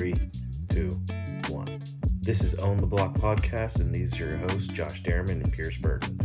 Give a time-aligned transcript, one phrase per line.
[0.00, 0.14] Three,
[0.70, 0.98] two,
[1.50, 1.82] one.
[2.22, 5.76] This is Own the Block podcast, and these are your hosts, Josh Derriman and Pierce
[5.76, 6.18] Burton.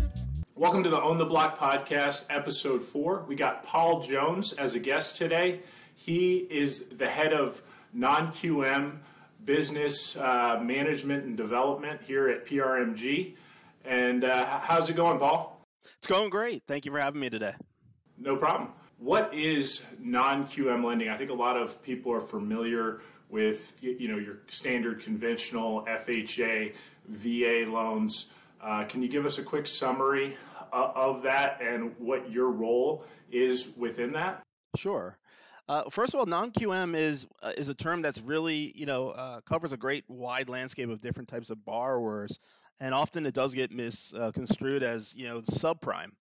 [0.55, 3.25] Welcome to the Own the Block podcast, episode four.
[3.27, 5.59] We got Paul Jones as a guest today.
[5.93, 7.61] He is the head of
[7.91, 8.99] non QM
[9.43, 13.35] business uh, management and development here at PRMG.
[13.83, 15.59] And uh, how's it going, Paul?
[15.97, 16.63] It's going great.
[16.65, 17.55] Thank you for having me today.
[18.17, 18.69] No problem.
[18.99, 21.09] What is non QM lending?
[21.09, 23.01] I think a lot of people are familiar
[23.35, 26.73] with you know your standard conventional FHA,
[27.09, 28.33] VA loans.
[28.61, 30.37] Uh, can you give us a quick summary
[30.71, 34.41] uh, of that and what your role is within that?
[34.77, 35.17] Sure.
[35.67, 39.41] Uh, first of all, non-QM is uh, is a term that's really you know uh,
[39.41, 42.39] covers a great wide landscape of different types of borrowers,
[42.79, 46.11] and often it does get misconstrued as you know subprime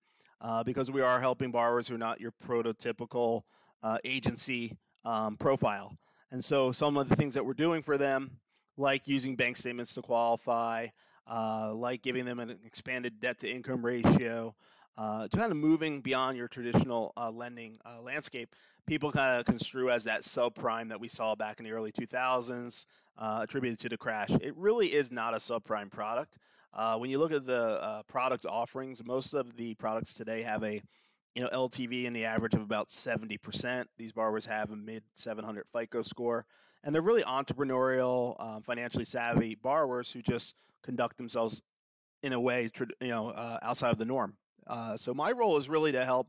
[0.41, 3.43] uh, because we are helping borrowers who are not your prototypical
[3.85, 5.97] uh, agency um, profile.
[6.35, 8.33] And so some of the things that we're doing for them,
[8.77, 10.89] like using bank statements to qualify,
[11.31, 14.53] uh, like giving them an expanded debt to income ratio,
[14.99, 18.53] uh, kind of moving beyond your traditional uh, lending uh, landscape,
[18.85, 22.85] people kind of construe as that subprime that we saw back in the early 2000s,
[23.17, 24.31] uh, attributed to the crash.
[24.31, 26.37] It really is not a subprime product.
[26.73, 30.65] Uh, when you look at the uh, product offerings, most of the products today have
[30.65, 30.83] a
[31.35, 33.87] you know LTV in the average of about 70%.
[33.99, 36.47] These borrowers have a mid 700 FICO score,
[36.83, 41.63] and they're really entrepreneurial, um, financially savvy borrowers who just conduct themselves
[42.23, 44.37] in a way you know uh, outside of the norm.
[44.67, 46.29] Uh, so my role is really to help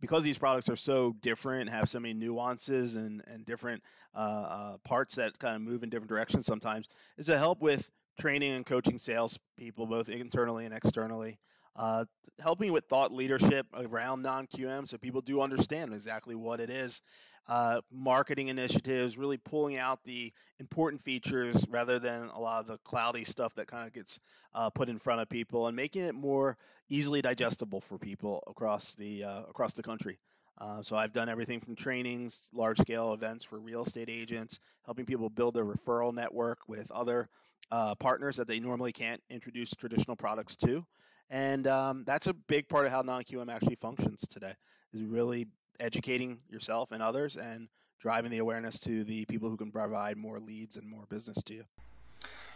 [0.00, 3.82] because these products are so different, have so many nuances and and different
[4.14, 7.90] uh, uh, parts that kind of move in different directions sometimes, is to help with
[8.20, 11.38] training and coaching sales people both internally and externally.
[11.76, 12.04] Uh,
[12.38, 17.02] helping with thought leadership around non-QM so people do understand exactly what it is.
[17.48, 22.76] Uh, marketing initiatives, really pulling out the important features rather than a lot of the
[22.78, 24.18] cloudy stuff that kind of gets
[24.52, 26.56] uh, put in front of people, and making it more
[26.88, 30.18] easily digestible for people across the uh, across the country.
[30.58, 35.06] Uh, so I've done everything from trainings, large scale events for real estate agents, helping
[35.06, 37.28] people build their referral network with other
[37.70, 40.84] uh, partners that they normally can't introduce traditional products to.
[41.30, 44.54] And um, that's a big part of how non-QM actually functions today
[44.94, 45.48] is really
[45.80, 47.68] educating yourself and others and
[48.00, 51.54] driving the awareness to the people who can provide more leads and more business to
[51.54, 51.64] you.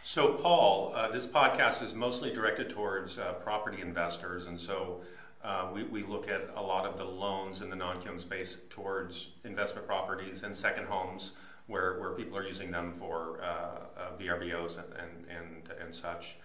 [0.03, 5.01] So, Paul, uh, this podcast is mostly directed towards uh, property investors, and so
[5.43, 9.29] uh, we, we look at a lot of the loans in the non-QM space towards
[9.43, 11.33] investment properties and second homes
[11.67, 16.35] where, where people are using them for uh, uh, VRBOs and, and, and, and, such.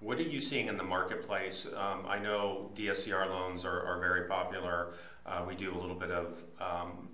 [0.00, 1.66] What are you seeing in the marketplace?
[1.66, 4.94] Um, I know DSCR loans are, are very popular.
[5.26, 7.10] Uh, we do a little bit of um,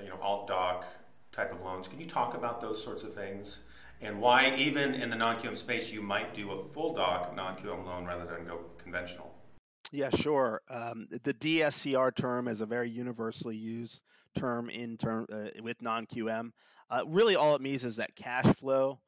[0.00, 0.86] you know alt doc
[1.32, 1.88] type of loans.
[1.88, 3.58] Can you talk about those sorts of things
[4.00, 8.04] and why even in the non-QM space you might do a full doc non-QM loan
[8.04, 9.34] rather than go conventional?
[9.90, 10.60] Yeah, sure.
[10.68, 14.02] Um, the DSCR term is a very universally used
[14.38, 16.52] term in term uh, with non-QM.
[16.90, 19.00] Uh, really, all it means is that cash flow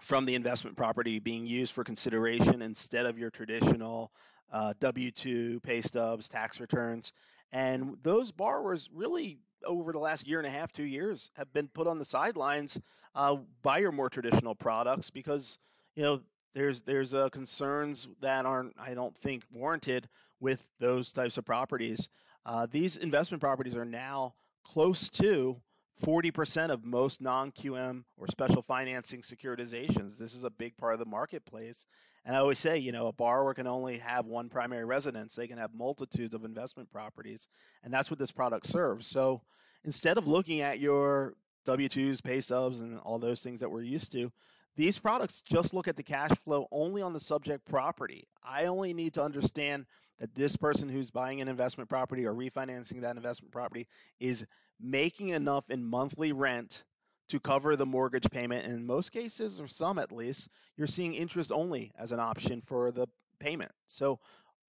[0.00, 4.12] from the investment property being used for consideration instead of your traditional
[4.52, 7.12] uh, W 2 pay stubs, tax returns.
[7.52, 11.68] And those borrowers really, over the last year and a half, two years, have been
[11.68, 12.80] put on the sidelines
[13.14, 15.58] uh, by your more traditional products because,
[15.94, 16.20] you know,
[16.54, 20.08] there's there's uh, concerns that aren't, I don't think, warranted
[20.40, 22.08] with those types of properties.
[22.44, 24.34] Uh, these investment properties are now
[24.64, 25.60] close to
[26.04, 30.18] 40% of most non QM or special financing securitizations.
[30.18, 31.86] This is a big part of the marketplace.
[32.24, 35.48] And I always say, you know, a borrower can only have one primary residence, they
[35.48, 37.48] can have multitudes of investment properties.
[37.82, 39.06] And that's what this product serves.
[39.06, 39.40] So
[39.84, 43.82] instead of looking at your W 2s, pay stubs, and all those things that we're
[43.82, 44.30] used to,
[44.76, 48.28] these products just look at the cash flow only on the subject property.
[48.44, 49.86] I only need to understand
[50.20, 53.86] that this person who's buying an investment property or refinancing that investment property
[54.18, 54.46] is
[54.80, 56.84] making enough in monthly rent
[57.28, 58.64] to cover the mortgage payment.
[58.64, 62.60] And in most cases, or some at least, you're seeing interest only as an option
[62.62, 63.06] for the
[63.38, 63.70] payment.
[63.86, 64.18] So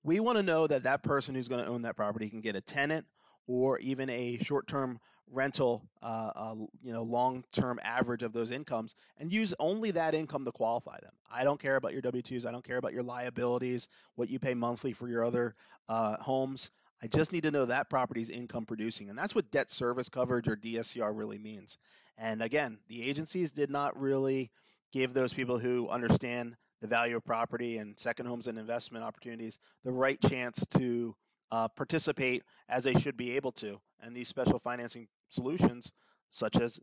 [0.03, 2.55] we want to know that that person who's going to own that property can get
[2.55, 3.05] a tenant
[3.47, 4.99] or even a short-term
[5.31, 10.45] rental, uh, uh, you know, long-term average of those incomes, and use only that income
[10.45, 11.11] to qualify them.
[11.31, 12.45] I don't care about your W-2s.
[12.45, 15.55] I don't care about your liabilities, what you pay monthly for your other
[15.87, 16.71] uh, homes.
[17.01, 20.47] I just need to know that property's income producing, and that's what debt service coverage
[20.47, 21.77] or DSCR really means.
[22.17, 24.51] And again, the agencies did not really
[24.91, 29.59] give those people who understand the value of property and second homes and investment opportunities
[29.83, 31.15] the right chance to
[31.51, 33.79] uh, participate as they should be able to.
[34.01, 35.91] And these special financing solutions,
[36.31, 36.79] such as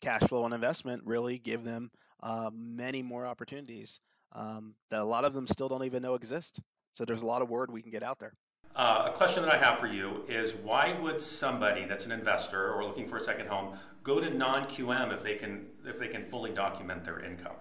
[0.00, 1.90] cash flow on investment really give them
[2.22, 4.00] uh, many more opportunities
[4.32, 6.60] um, that a lot of them still don't even know exist.
[6.94, 8.34] So there's a lot of word we can get out there.
[8.74, 12.72] Uh, a question that I have for you is why would somebody that's an investor
[12.72, 16.22] or looking for a second home go to non-QM if they can if they can
[16.22, 17.56] fully document their income?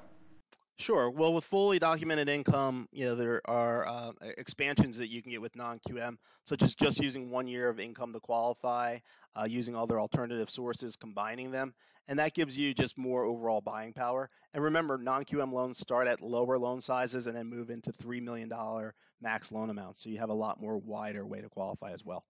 [0.79, 1.11] Sure.
[1.11, 5.41] Well, with fully documented income, you know there are uh, expansions that you can get
[5.41, 8.97] with non-QM, such as just using one year of income to qualify,
[9.35, 11.75] uh, using other alternative sources, combining them,
[12.07, 14.29] and that gives you just more overall buying power.
[14.53, 18.49] And remember, non-QM loans start at lower loan sizes and then move into three million
[18.49, 22.03] dollar max loan amounts, so you have a lot more wider way to qualify as
[22.03, 22.23] well.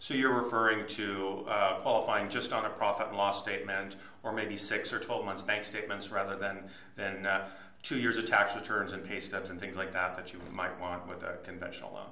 [0.00, 4.56] So you're referring to uh, qualifying just on a profit and loss statement, or maybe
[4.56, 6.64] six or 12 months bank statements rather than,
[6.96, 7.48] than uh,
[7.82, 10.78] two years of tax returns and pay stubs and things like that that you might
[10.80, 12.10] want with a conventional loan.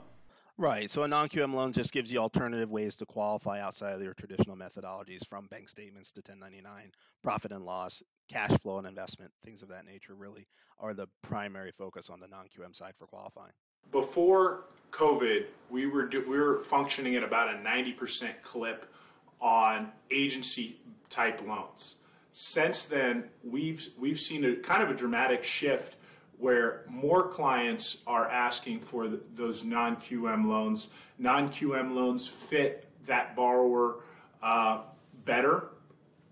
[0.58, 0.90] Right.
[0.90, 4.56] So a non-QM loan just gives you alternative ways to qualify outside of your traditional
[4.56, 6.90] methodologies from bank statements to 1099,
[7.22, 10.46] profit and loss, cash flow and investment, things of that nature really
[10.78, 13.52] are the primary focus on the non-QM side for qualifying.
[13.92, 14.64] Before
[14.96, 18.90] COVID, we were do, we were functioning at about a 90% clip
[19.40, 21.96] on agency type loans.
[22.32, 25.96] Since then, we've we've seen a kind of a dramatic shift
[26.38, 30.88] where more clients are asking for those non QM loans.
[31.18, 34.00] Non QM loans fit that borrower
[34.42, 34.80] uh,
[35.24, 35.68] better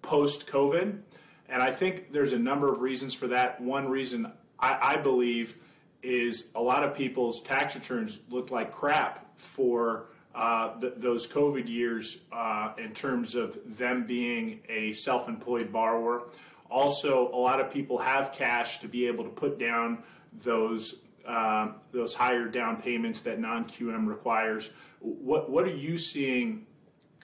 [0.03, 1.01] post COVID.
[1.49, 3.61] And I think there's a number of reasons for that.
[3.61, 5.57] One reason I, I believe
[6.05, 11.69] is a lot of people's tax returns looked like crap for uh, th- those COVID
[11.69, 16.25] years uh, in terms of them being a self employed borrower.
[16.71, 20.03] Also, a lot of people have cash to be able to put down
[20.43, 24.73] those uh, those higher down payments that non QM requires.
[25.01, 26.67] What what are you seeing,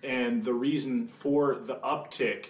[0.02, 2.46] and the reason for the uptick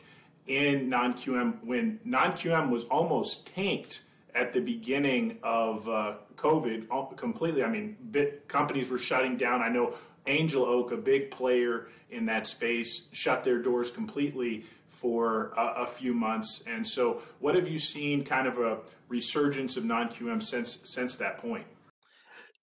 [0.46, 4.02] in non QM when non QM was almost tanked
[4.34, 7.62] at the beginning of uh, COVID completely.
[7.62, 9.62] I mean, bit, companies were shutting down.
[9.62, 9.94] I know
[10.26, 15.86] Angel Oak, a big player in that space, shut their doors completely for a, a,
[15.86, 16.62] few months.
[16.66, 18.78] And so, what have you seen kind of a
[19.08, 21.66] resurgence of non QM since since that point?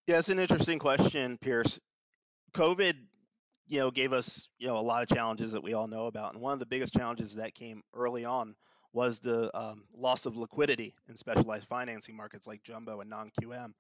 [0.06, 1.80] Yeah, it's an interesting question, Pierce.
[2.54, 2.94] COVID,
[3.68, 6.34] you know, gave us you know a lot of challenges that we all know about,
[6.34, 8.56] and one of the biggest challenges that came early on
[8.94, 13.74] was the um, loss of liquidity in specialized financing markets like jumbo and non-QM.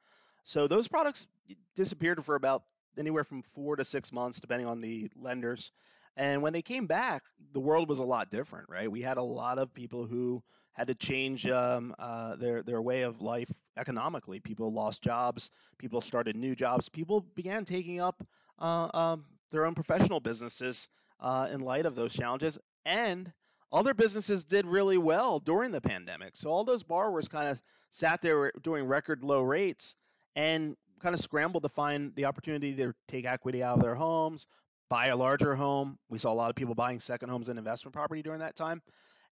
[0.44, 1.27] So those products
[1.75, 2.63] disappeared for about
[2.98, 5.71] anywhere from four to six months, depending on the lenders.
[6.15, 7.24] And when they came back,
[7.54, 8.92] the world was a lot different, right?
[8.92, 10.42] We had a lot of people who
[10.74, 14.39] had to change um, uh, their their way of life economically.
[14.39, 15.51] People lost jobs.
[15.77, 16.89] People started new jobs.
[16.89, 18.24] People began taking up
[18.60, 20.88] uh, um, their own professional businesses
[21.19, 23.31] uh, in light of those challenges, and
[23.72, 26.36] other businesses did really well during the pandemic.
[26.36, 27.62] So all those borrowers kind of
[27.92, 29.96] sat there doing record low rates
[30.36, 34.48] and kind of scrambled to find the opportunity to take equity out of their homes,
[34.90, 35.98] buy a larger home.
[36.10, 38.81] We saw a lot of people buying second homes and investment property during that time.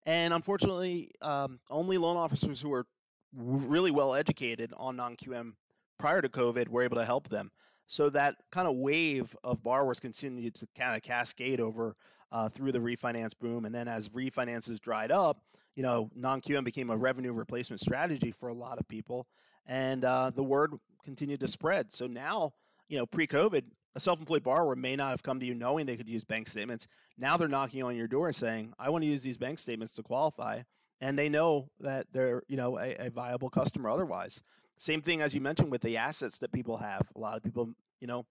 [0.06, 2.86] And unfortunately, um, only loan officers who were
[3.34, 5.54] really well educated on non QM
[5.98, 7.52] prior to COVID were able to help them.
[7.88, 11.96] So that kind of wave of borrowers continued to kind of cascade over
[12.32, 13.66] uh, through the refinance boom.
[13.66, 15.40] And then as refinances dried up,
[15.76, 19.28] you know, non-QM became a revenue replacement strategy for a lot of people,
[19.68, 20.74] and uh, the word
[21.04, 21.92] continued to spread.
[21.94, 22.54] So now,
[22.88, 23.64] you know, pre-COVID,
[23.96, 26.88] a self-employed borrower may not have come to you knowing they could use bank statements.
[27.18, 30.04] Now they're knocking on your door saying, "I want to use these bank statements to
[30.04, 30.62] qualify,"
[31.02, 34.42] and they know that they're, you know, a, a viable customer otherwise.
[34.80, 37.08] Same thing as you mentioned with the assets that people have.
[37.16, 38.26] A lot of people, you know,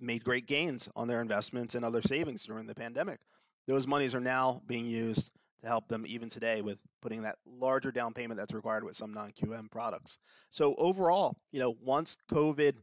[0.00, 3.20] made great gains on their investments and other savings during the pandemic.
[3.66, 5.30] Those monies are now being used
[5.62, 9.12] to help them even today with putting that larger down payment that's required with some
[9.12, 10.18] non-QM products.
[10.50, 12.74] So overall, you know, once COVID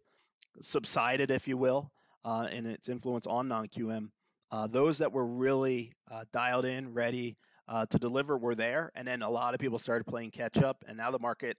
[0.61, 1.91] subsided, if you will,
[2.23, 4.09] uh, and its influence on non-QM,
[4.51, 9.07] uh, those that were really uh, dialed in, ready uh, to deliver, were there, and
[9.07, 11.57] then a lot of people started playing catch up, and now the market.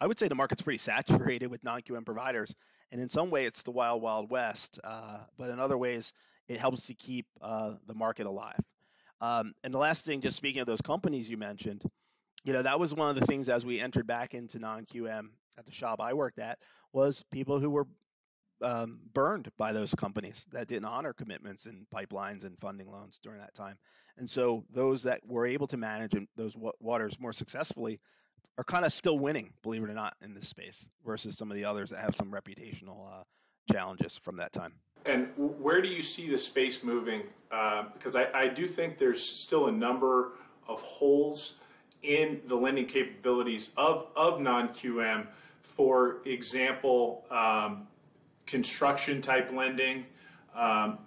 [0.00, 2.54] I would say the market's pretty saturated with non-QM providers,
[2.90, 4.80] and in some way, it's the wild, wild west.
[4.82, 6.12] Uh, but in other ways,
[6.48, 8.60] it helps to keep uh, the market alive.
[9.20, 11.82] Um, and the last thing, just speaking of those companies you mentioned,
[12.44, 15.28] you know, that was one of the things as we entered back into non-QM
[15.58, 16.58] at the shop I worked at
[16.92, 17.86] was people who were
[18.62, 23.40] um, burned by those companies that didn't honor commitments and pipelines and funding loans during
[23.40, 23.76] that time.
[24.16, 28.00] And so those that were able to manage those waters more successfully
[28.58, 31.56] are kind of still winning, believe it or not, in this space versus some of
[31.56, 33.22] the others that have some reputational uh,
[33.72, 34.74] challenges from that time.
[35.06, 37.22] And where do you see the space moving?
[37.52, 40.32] Uh, because I, I, do think there's still a number
[40.66, 41.54] of holes
[42.02, 45.28] in the lending capabilities of, of non QM.
[45.62, 47.86] For example, um,
[48.44, 50.06] construction type lending,
[50.54, 50.98] um,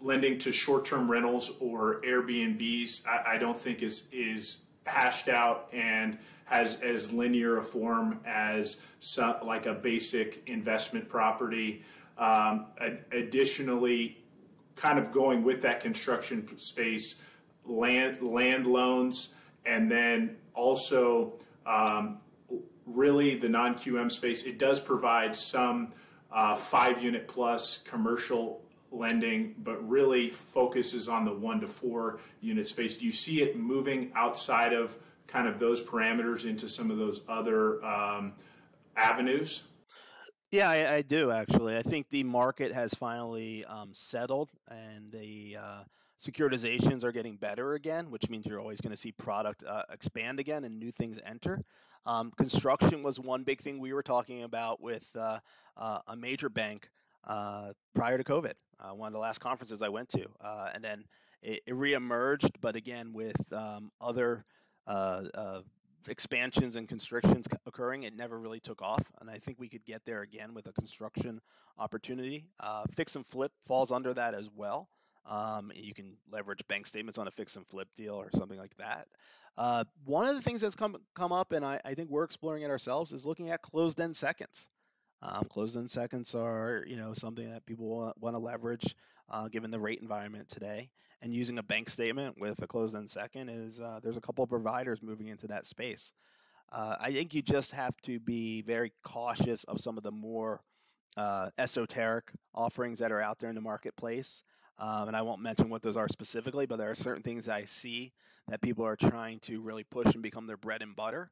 [0.00, 5.68] lending to short term rentals or Airbnbs, I, I, don't think is, is hashed out
[5.72, 11.82] and has as linear a form as some, like a basic investment property.
[12.18, 14.24] Um, ad- additionally,
[14.76, 17.22] kind of going with that construction space,
[17.64, 19.34] land land loans,
[19.64, 21.34] and then also
[21.66, 22.18] um,
[22.86, 24.44] really the non QM space.
[24.44, 25.92] It does provide some
[26.32, 28.60] uh, five unit plus commercial
[28.90, 32.96] lending, but really focuses on the one to four unit space.
[32.96, 34.98] Do you see it moving outside of
[35.34, 38.32] kind of those parameters into some of those other um,
[38.96, 39.64] avenues?
[40.52, 41.76] Yeah, I, I, do actually.
[41.76, 45.82] I think the market has finally um, settled, and the uh,
[46.22, 50.38] securitizations are getting better again, which means you're always going to see product uh, expand
[50.38, 51.64] again and new things enter.
[52.06, 55.40] Um, construction was one big thing we were talking about with uh,
[55.76, 56.88] uh a major bank
[57.26, 60.26] uh, prior to COVID, uh, one of the last conferences I went to,
[60.72, 61.04] and then
[61.42, 64.44] it, it reemerged, but again with um, other
[66.08, 69.02] expansions and constrictions occurring, it never really took off.
[69.20, 71.40] And I think we could get there again with a construction
[71.78, 72.46] opportunity.
[72.60, 74.88] Uh, fix and flip falls under that as well.
[75.26, 78.76] Um, you can leverage bank statements on a fix and flip deal or something like
[78.76, 79.06] that.
[79.56, 82.62] Uh, one of the things that's come come up, and I, I think we're exploring
[82.62, 84.68] it ourselves, is looking at closed end seconds.
[85.22, 88.94] Um, closed end seconds are you know something that people want, want to leverage
[89.30, 90.90] uh, given the rate environment today
[91.24, 94.44] and using a bank statement with a closed end second is uh, there's a couple
[94.44, 96.12] of providers moving into that space.
[96.70, 100.60] Uh, I think you just have to be very cautious of some of the more
[101.16, 104.42] uh, esoteric offerings that are out there in the marketplace.
[104.78, 107.64] Um, and I won't mention what those are specifically, but there are certain things I
[107.64, 108.12] see
[108.48, 111.30] that people are trying to really push and become their bread and butter.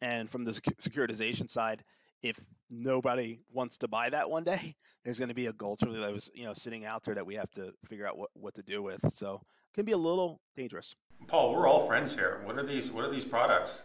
[0.00, 1.82] And from the securitization side,
[2.24, 2.40] if
[2.70, 6.30] nobody wants to buy that one day, there's going to be a gulch that was
[6.34, 8.82] you know sitting out there that we have to figure out what, what to do
[8.82, 9.04] with.
[9.12, 10.96] So it can be a little dangerous.
[11.28, 12.40] Paul, we're all friends here.
[12.44, 12.90] What are these?
[12.90, 13.84] What are these products?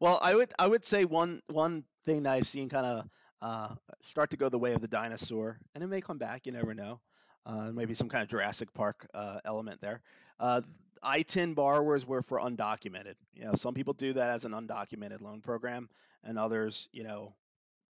[0.00, 3.06] well, I would I would say one one thing that I've seen kind of
[3.42, 6.46] uh, start to go the way of the dinosaur, and it may come back.
[6.46, 7.00] You never know.
[7.44, 10.00] Uh, maybe some kind of Jurassic Park uh, element there.
[10.38, 10.60] Uh,
[11.02, 13.14] ITIN borrowers were for undocumented.
[13.34, 15.88] You know, some people do that as an undocumented loan program,
[16.22, 17.34] and others, you know,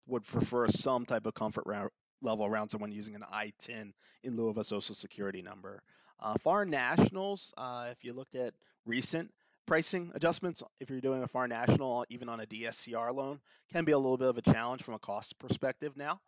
[0.08, 1.88] would prefer some type of comfort ra-
[2.22, 3.94] level around someone using an ITIN
[4.24, 5.82] in lieu of a social security number.
[6.20, 8.54] Uh, foreign nationals, uh, if you looked at
[8.86, 9.32] recent
[9.66, 13.40] pricing adjustments, if you're doing a foreign national, even on a DSCR loan,
[13.72, 16.20] can be a little bit of a challenge from a cost perspective now.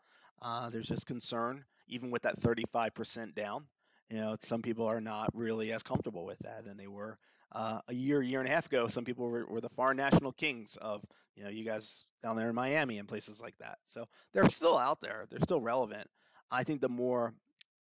[0.41, 3.65] Uh, there's just concern, even with that 35% down.
[4.09, 7.17] You know, some people are not really as comfortable with that than they were
[7.51, 8.87] uh, a year, year and a half ago.
[8.87, 11.03] Some people were, were the foreign national kings of,
[11.35, 13.77] you know, you guys down there in Miami and places like that.
[13.87, 15.25] So they're still out there.
[15.29, 16.07] They're still relevant.
[16.51, 17.33] I think the more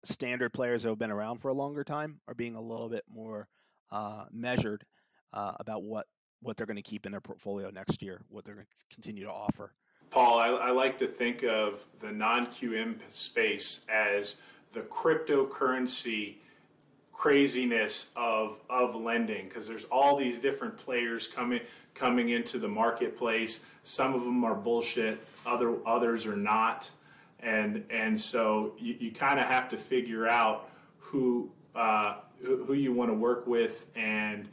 [0.04, 3.04] standard players who have been around for a longer time are being a little bit
[3.10, 3.48] more
[3.92, 4.86] uh, measured
[5.34, 6.08] uh, about what
[6.42, 9.26] what they're going to keep in their portfolio next year, what they're going to continue
[9.26, 9.72] to offer.
[10.12, 14.38] Paul, I, I like to think of the non-QM space as
[14.74, 16.36] the cryptocurrency
[17.14, 21.62] craziness of of lending because there's all these different players coming
[21.94, 23.64] coming into the marketplace.
[23.84, 26.90] Some of them are bullshit, other others are not,
[27.40, 32.74] and and so you, you kind of have to figure out who uh, who, who,
[32.74, 34.50] you want to work with and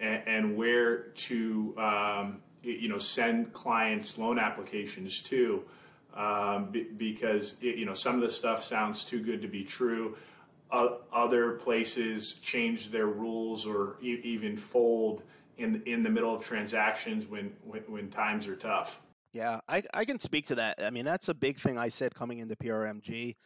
[0.00, 5.64] and, and where to um, you know send clients loan applications to
[6.14, 10.16] um, because it, you know some of the stuff sounds too good to be true.
[10.70, 15.22] Uh, other places change their rules or e- even fold
[15.58, 19.00] in in the middle of transactions when, when, when times are tough.
[19.32, 20.82] Yeah, I, I can speak to that.
[20.82, 23.36] I mean, that's a big thing I said coming into PRMG.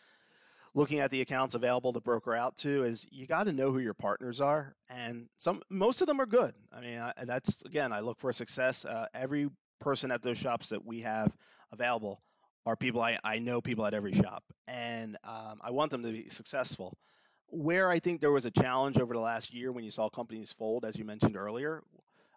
[0.73, 3.81] Looking at the accounts available to broker out to is you got to know who
[3.81, 6.55] your partners are, and some most of them are good.
[6.73, 8.85] I mean, I, that's again, I look for success.
[8.85, 9.51] Uh, every
[9.81, 11.33] person at those shops that we have
[11.73, 12.23] available
[12.67, 16.13] are people I, I know people at every shop, and um, I want them to
[16.13, 16.97] be successful.
[17.49, 20.53] Where I think there was a challenge over the last year when you saw companies
[20.53, 21.83] fold, as you mentioned earlier,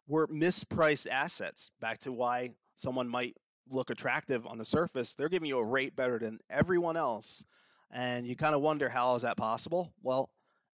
[0.08, 1.70] were mispriced assets.
[1.80, 3.38] Back to why someone might
[3.70, 7.46] look attractive on the surface, they're giving you a rate better than everyone else,
[7.94, 9.94] and you kind of wonder how is that possible?
[10.02, 10.30] Well,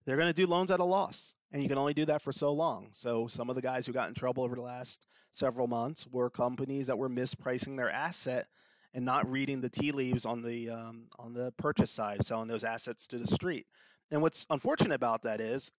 [0.06, 2.32] they're going to do loans at a loss, and you can only do that for
[2.32, 2.90] so long.
[2.94, 6.30] So some of the guys who got in trouble over the last several months were
[6.30, 8.48] companies that were mispricing their asset
[8.94, 12.64] and not reading the tea leaves on the um, on the purchase side, selling those
[12.64, 13.68] assets to the street.
[14.10, 15.72] And what's unfortunate about that is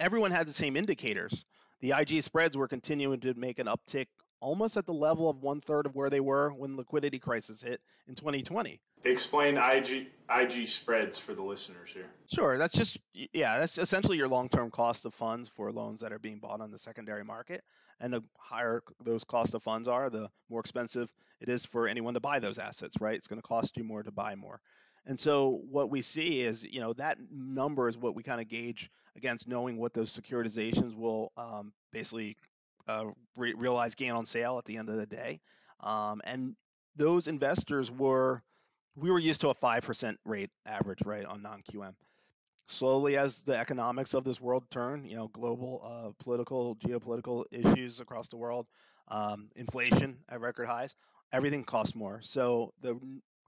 [0.00, 1.44] everyone had the same indicators.
[1.80, 4.06] The IG spreads were continuing to make an uptick
[4.44, 7.80] almost at the level of one third of where they were when liquidity crisis hit
[8.06, 8.78] in 2020.
[9.04, 12.10] Explain IG IG spreads for the listeners here.
[12.34, 12.98] Sure, that's just
[13.32, 16.70] yeah, that's essentially your long-term cost of funds for loans that are being bought on
[16.70, 17.64] the secondary market.
[18.00, 22.14] And the higher those cost of funds are, the more expensive it is for anyone
[22.14, 23.14] to buy those assets, right?
[23.14, 24.60] It's going to cost you more to buy more.
[25.06, 28.48] And so what we see is, you know, that number is what we kind of
[28.48, 32.36] gauge against knowing what those securitizations will um, basically
[32.86, 35.40] uh, re- realize gain on sale at the end of the day.
[35.80, 36.56] Um, and
[36.96, 38.42] those investors were,
[38.96, 41.94] we were used to a 5% rate average, right, on non QM.
[42.66, 48.00] Slowly, as the economics of this world turn, you know, global uh, political, geopolitical issues
[48.00, 48.66] across the world,
[49.08, 50.94] um, inflation at record highs,
[51.30, 52.20] everything costs more.
[52.22, 52.98] So the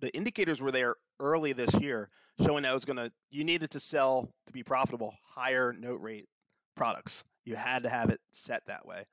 [0.00, 2.10] the indicators were there early this year,
[2.44, 6.00] showing that it was going to you needed to sell to be profitable higher note
[6.02, 6.26] rate
[6.74, 7.24] products.
[7.44, 9.04] You had to have it set that way.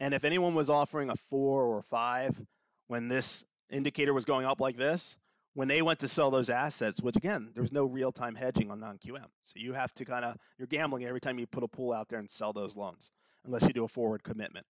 [0.00, 2.40] And if anyone was offering a four or five
[2.88, 5.18] when this indicator was going up like this,
[5.52, 8.80] when they went to sell those assets, which again, there's no real time hedging on
[8.80, 9.26] non QM.
[9.44, 12.08] So you have to kind of, you're gambling every time you put a pool out
[12.08, 13.12] there and sell those loans,
[13.44, 14.66] unless you do a forward commitment.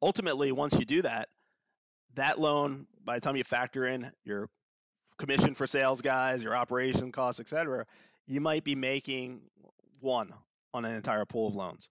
[0.00, 1.28] Ultimately, once you do that,
[2.14, 4.48] that loan, by the time you factor in your
[5.18, 7.86] commission for sales guys, your operation costs, et cetera,
[8.26, 9.40] you might be making
[10.00, 10.32] one
[10.72, 11.90] on an entire pool of loans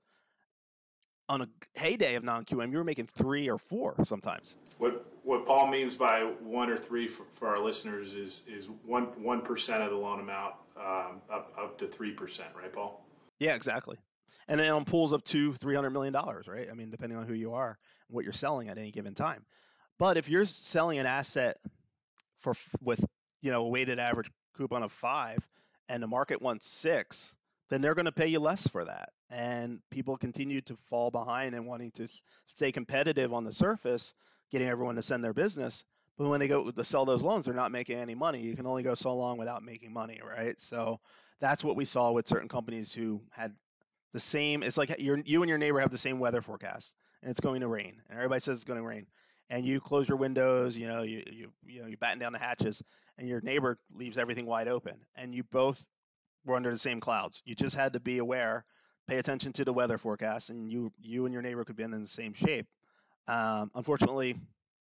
[1.27, 4.55] on a heyday of non-QM, you were making three or four sometimes.
[4.77, 9.05] What what Paul means by one or three for, for our listeners is is one
[9.24, 13.05] one percent of the loan amount um, up up to three percent, right, Paul?
[13.39, 13.98] Yeah, exactly.
[14.48, 16.67] And then on pools of two, three hundred million dollars, right?
[16.70, 17.77] I mean, depending on who you are
[18.08, 19.46] and what you're selling at any given time.
[19.98, 21.58] But if you're selling an asset
[22.39, 23.03] for with
[23.41, 25.39] you know a weighted average coupon of five,
[25.89, 27.36] and the market wants six,
[27.70, 31.55] then they're going to pay you less for that and people continue to fall behind
[31.55, 32.08] and wanting to
[32.48, 34.13] stay competitive on the surface,
[34.52, 35.84] getting everyone to send their business.
[36.17, 38.41] But when they go to sell those loans, they're not making any money.
[38.41, 40.60] You can only go so long without making money, right?
[40.62, 40.99] So
[41.39, 43.54] that's what we saw with certain companies who had
[44.13, 44.63] the same.
[44.63, 47.67] It's like you and your neighbor have the same weather forecast, and it's going to
[47.67, 49.08] rain, and everybody says it's going to rain,
[49.49, 52.39] and you close your windows, you know, you you you know, you batten down the
[52.39, 52.82] hatches,
[53.17, 55.84] and your neighbor leaves everything wide open, and you both
[56.45, 57.41] were under the same clouds.
[57.43, 58.63] You just had to be aware
[59.08, 61.91] pay attention to the weather forecast, and you you and your neighbor could be in
[61.91, 62.68] the same shape.
[63.28, 64.36] Um, unfortunately,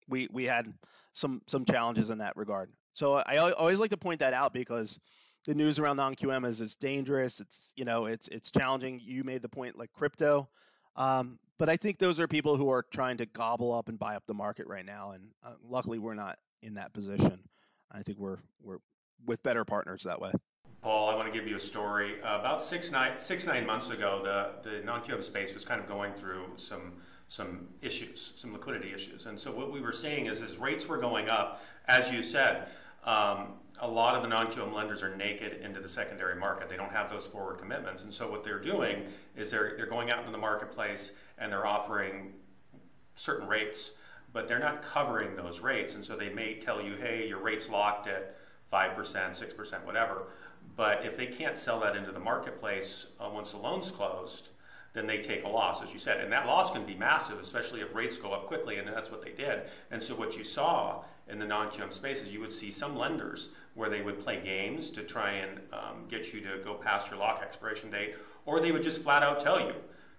[0.08, 0.72] we we had
[1.12, 2.70] some some challenges in that regard.
[2.92, 4.98] So I always like to point that out because
[5.46, 7.40] the news around non-QM is it's dangerous.
[7.40, 9.00] It's you know it's it's challenging.
[9.02, 10.48] You made the point like crypto,
[10.96, 14.16] um, but I think those are people who are trying to gobble up and buy
[14.16, 17.40] up the market right now, and uh, luckily we're not in that position.
[17.90, 18.78] I think we're we're
[19.26, 20.32] with better partners that way.
[20.82, 22.22] Paul, I want to give you a story.
[22.22, 25.86] Uh, about six nine, six, nine months ago, the, the non-QM space was kind of
[25.86, 26.94] going through some,
[27.28, 29.26] some issues, some liquidity issues.
[29.26, 32.68] And so what we were seeing is as rates were going up, as you said,
[33.04, 36.70] um, a lot of the non-QM lenders are naked into the secondary market.
[36.70, 38.02] They don't have those forward commitments.
[38.02, 39.04] And so what they're doing
[39.36, 42.32] is they're, they're going out into the marketplace and they're offering
[43.16, 43.92] certain rates,
[44.32, 45.94] but they're not covering those rates.
[45.94, 48.36] And so they may tell you, hey, your rate's locked at
[48.72, 50.26] 5%, 6%, whatever
[50.76, 54.48] but if they can't sell that into the marketplace uh, once the loan's closed,
[54.92, 56.20] then they take a loss, as you said.
[56.20, 59.22] And that loss can be massive, especially if rates go up quickly, and that's what
[59.22, 59.62] they did.
[59.90, 62.96] And so, what you saw in the non QM space is you would see some
[62.96, 67.10] lenders where they would play games to try and um, get you to go past
[67.10, 69.74] your lock expiration date, or they would just flat out tell you,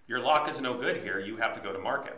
[0.07, 2.17] your lock is no good here, you have to go to market.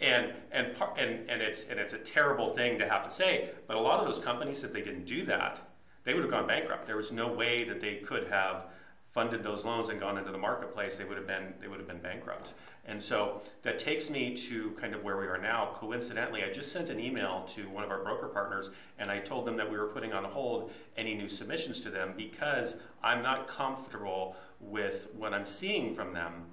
[0.00, 3.76] And, and, and, and, it's, and it's a terrible thing to have to say, but
[3.76, 5.60] a lot of those companies, if they didn't do that,
[6.04, 6.86] they would have gone bankrupt.
[6.86, 8.66] There was no way that they could have
[9.14, 10.96] funded those loans and gone into the marketplace.
[10.96, 12.52] They would have been they would have been bankrupt.
[12.84, 15.70] And so that takes me to kind of where we are now.
[15.74, 19.46] Coincidentally, I just sent an email to one of our broker partners and I told
[19.46, 23.46] them that we were putting on hold any new submissions to them because I'm not
[23.46, 26.46] comfortable with what I'm seeing from them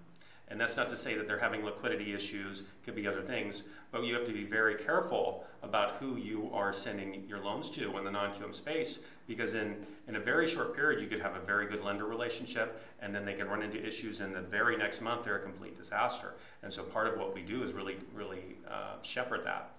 [0.52, 4.04] and that's not to say that they're having liquidity issues, could be other things, but
[4.04, 8.04] you have to be very careful about who you are sending your loans to in
[8.04, 9.78] the non QM space because in,
[10.10, 13.24] in a very short period, you could have a very good lender relationship and then
[13.24, 16.34] they can run into issues in the very next month, they're a complete disaster.
[16.64, 19.72] And so part of what we do is really, really uh, shepherd that.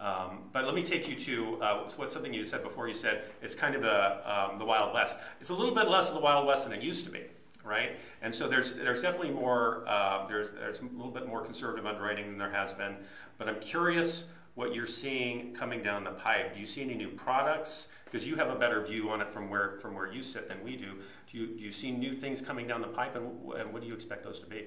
[0.00, 2.88] Um, but let me take you to uh, what's something you said before.
[2.88, 5.16] You said it's kind of the, um, the Wild West.
[5.40, 7.22] It's a little bit less of the Wild West than it used to be
[7.68, 7.98] right?
[8.22, 12.26] And so there's there's definitely more uh, there's there's a little bit more conservative underwriting
[12.26, 12.96] than there has been.
[13.36, 16.54] But I'm curious what you're seeing coming down the pipe.
[16.54, 19.50] Do you see any new products because you have a better view on it from
[19.50, 20.94] where from where you sit than we do.
[21.30, 23.88] Do you do you see new things coming down the pipe, and, and what do
[23.88, 24.66] you expect those to be?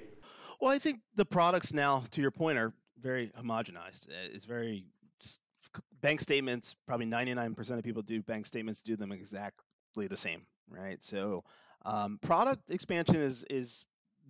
[0.60, 4.06] Well, I think the products now, to your point, are very homogenized.
[4.32, 4.84] It's very
[6.00, 6.76] bank statements.
[6.86, 11.02] Probably 99% of people do bank statements do them exactly the same, right?
[11.02, 11.44] So
[11.84, 13.84] um, product expansion is is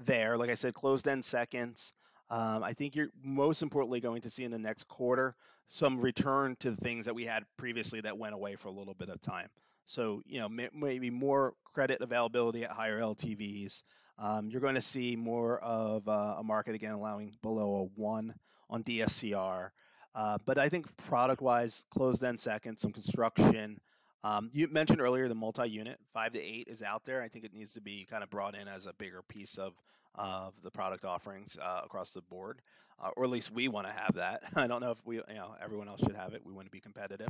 [0.04, 0.36] there.
[0.36, 1.92] Like I said, closed end seconds.
[2.30, 5.34] Um, I think you're most importantly going to see in the next quarter
[5.68, 8.94] some return to the things that we had previously that went away for a little
[8.94, 9.48] bit of time.
[9.86, 13.82] So, you know, maybe more credit availability at higher LTVs.
[14.18, 18.34] Um, you're going to see more of uh, a market again allowing below a one
[18.70, 19.70] on DSCR.
[20.14, 23.80] Uh, but I think product-wise, closed-end second, some construction.
[24.24, 27.22] Um, you mentioned earlier the multi-unit, five to eight is out there.
[27.22, 29.74] I think it needs to be kind of brought in as a bigger piece of
[30.14, 32.60] of the product offerings uh, across the board,
[33.02, 34.42] uh, or at least we want to have that.
[34.56, 36.42] I don't know if we, you know, everyone else should have it.
[36.44, 37.28] We want to be competitive.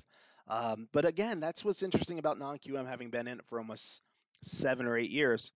[0.48, 4.02] Um, but again, that's what's interesting about non-QM having been in it for almost
[4.42, 5.48] seven or eight years.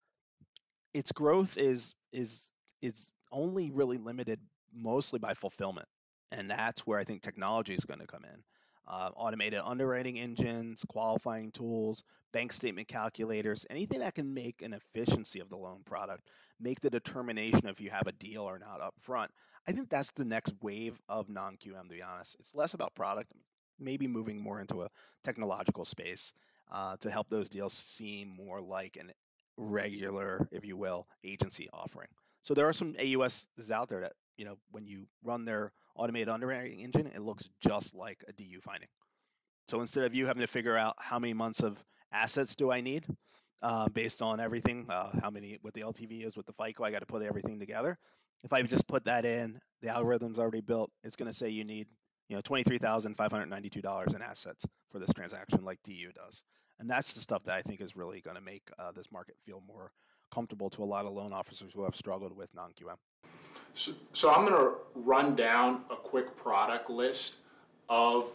[0.94, 4.38] Its growth is is is only really limited
[4.72, 5.88] mostly by fulfillment,
[6.30, 8.42] and that's where I think technology is going to come in.
[8.88, 15.40] Uh, automated underwriting engines, qualifying tools, bank statement calculators, anything that can make an efficiency
[15.40, 16.22] of the loan product,
[16.60, 19.30] make the determination if you have a deal or not up front.
[19.66, 22.36] I think that's the next wave of non QM, to be honest.
[22.38, 23.32] It's less about product,
[23.78, 24.90] maybe moving more into a
[25.24, 26.32] technological space
[26.70, 29.12] uh, to help those deals seem more like an
[29.56, 32.08] regular, if you will, agency offering.
[32.42, 36.28] So there are some AUS out there that, you know, when you run their automated
[36.28, 38.88] underwriting engine, it looks just like a DU finding.
[39.68, 41.82] So instead of you having to figure out how many months of
[42.12, 43.04] assets do I need
[43.62, 46.92] uh, based on everything, uh, how many, what the LTV is with the FICO, I
[46.92, 47.98] got to put everything together.
[48.44, 50.90] If I just put that in, the algorithm's already built.
[51.02, 51.88] It's going to say you need,
[52.28, 56.12] you know, twenty-three thousand five hundred ninety-two dollars in assets for this transaction, like DU
[56.14, 56.44] does.
[56.78, 59.36] And that's the stuff that I think is really going to make uh, this market
[59.46, 59.90] feel more
[60.32, 62.96] comfortable to a lot of loan officers who have struggled with non-QM.
[63.76, 67.36] So, so I'm going to run down a quick product list
[67.90, 68.30] of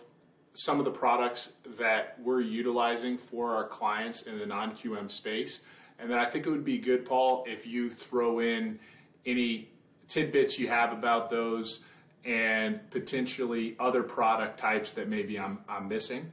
[0.53, 5.65] some of the products that we're utilizing for our clients in the non-QM space.
[5.97, 8.79] And then I think it would be good, Paul, if you throw in
[9.25, 9.69] any
[10.07, 11.85] tidbits you have about those
[12.23, 16.31] and potentially other product types that maybe I'm, I'm missing.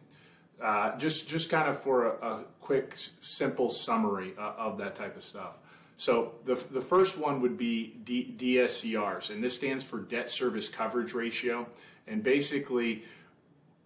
[0.62, 5.16] Uh, just just kind of for a, a quick, simple summary uh, of that type
[5.16, 5.60] of stuff.
[5.98, 10.68] So the, the first one would be D, DSCRs, and this stands for debt service
[10.68, 11.66] coverage ratio.
[12.06, 13.02] And basically,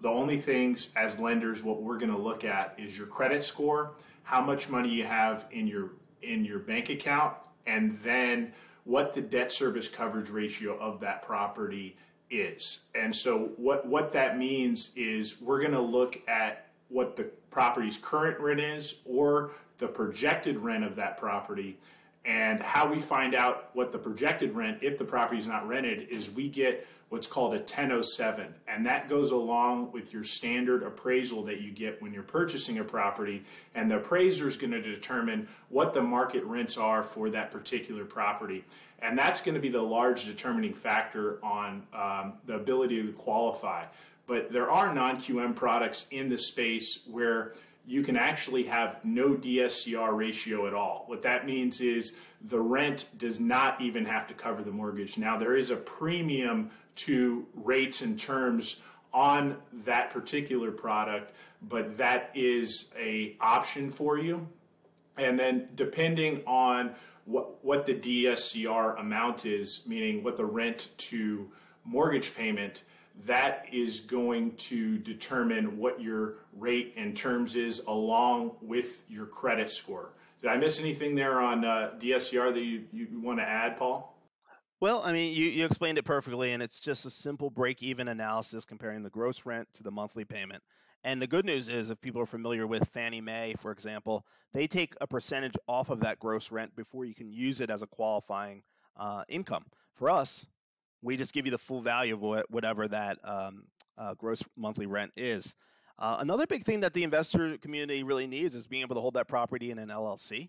[0.02, 3.92] the only things as lenders, what we're going to look at is your credit score,
[4.24, 7.34] how much money you have in your in your bank account,
[7.66, 8.52] and then
[8.84, 11.96] what the debt service coverage ratio of that property
[12.28, 12.84] is.
[12.94, 17.96] And so what what that means is we're going to look at what the property's
[17.96, 21.78] current rent is or the projected rent of that property.
[22.24, 26.08] And how we find out what the projected rent, if the property is not rented,
[26.08, 28.54] is we get what's called a 1007.
[28.66, 32.84] And that goes along with your standard appraisal that you get when you're purchasing a
[32.84, 33.42] property.
[33.74, 38.06] And the appraiser is going to determine what the market rents are for that particular
[38.06, 38.64] property.
[39.00, 43.84] And that's going to be the large determining factor on um, the ability to qualify.
[44.26, 47.52] But there are non QM products in the space where
[47.86, 51.04] you can actually have no DSCR ratio at all.
[51.06, 55.18] What that means is the rent does not even have to cover the mortgage.
[55.18, 58.80] Now, there is a premium to rates and terms
[59.12, 64.46] on that particular product, but that is a option for you.
[65.16, 71.50] And then depending on what, what the DSCR amount is, meaning what the rent to
[71.84, 72.82] mortgage payment,
[73.26, 79.70] that is going to determine what your rate and terms is along with your credit
[79.70, 80.10] score.
[80.40, 84.12] Did I miss anything there on uh, DSCR that you, you want to add, Paul?
[84.80, 88.08] Well, I mean, you, you explained it perfectly, and it's just a simple break even
[88.08, 90.60] analysis comparing the gross rent to the monthly payment.
[91.04, 94.66] And the good news is, if people are familiar with Fannie Mae, for example, they
[94.66, 97.86] take a percentage off of that gross rent before you can use it as a
[97.86, 98.64] qualifying
[98.96, 99.64] uh, income.
[99.94, 100.46] For us,
[101.02, 103.64] we just give you the full value of whatever that um,
[103.98, 105.54] uh, gross monthly rent is.
[105.98, 109.14] Uh, another big thing that the investor community really needs is being able to hold
[109.14, 110.48] that property in an LLC.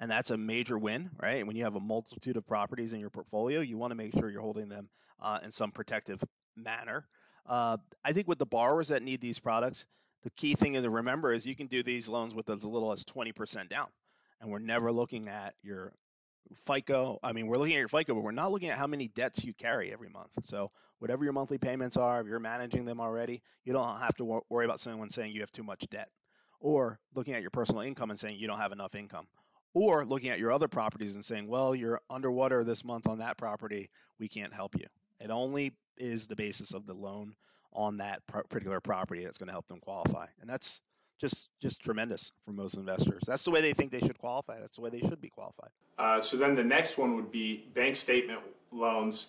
[0.00, 1.46] And that's a major win, right?
[1.46, 4.30] When you have a multitude of properties in your portfolio, you want to make sure
[4.30, 4.88] you're holding them
[5.20, 6.22] uh, in some protective
[6.56, 7.06] manner.
[7.46, 9.86] Uh, I think with the borrowers that need these products,
[10.22, 13.04] the key thing to remember is you can do these loans with as little as
[13.04, 13.88] 20% down.
[14.40, 15.92] And we're never looking at your
[16.54, 17.18] FICO.
[17.22, 19.44] I mean, we're looking at your FICO, but we're not looking at how many debts
[19.44, 20.32] you carry every month.
[20.46, 24.42] So, whatever your monthly payments are, if you're managing them already, you don't have to
[24.48, 26.08] worry about someone saying you have too much debt.
[26.60, 29.26] or looking at your personal income and saying you don't have enough income,
[29.74, 33.36] or looking at your other properties and saying, well, you're underwater this month on that
[33.36, 34.86] property, we can't help you.
[35.20, 37.34] It only is the basis of the loan
[37.72, 40.80] on that particular property that's going to help them qualify, and that's
[41.18, 43.22] just just tremendous for most investors.
[43.26, 44.60] That's the way they think they should qualify.
[44.60, 45.70] That's the way they should be qualified.
[45.98, 49.28] Uh, so then the next one would be bank statement loans,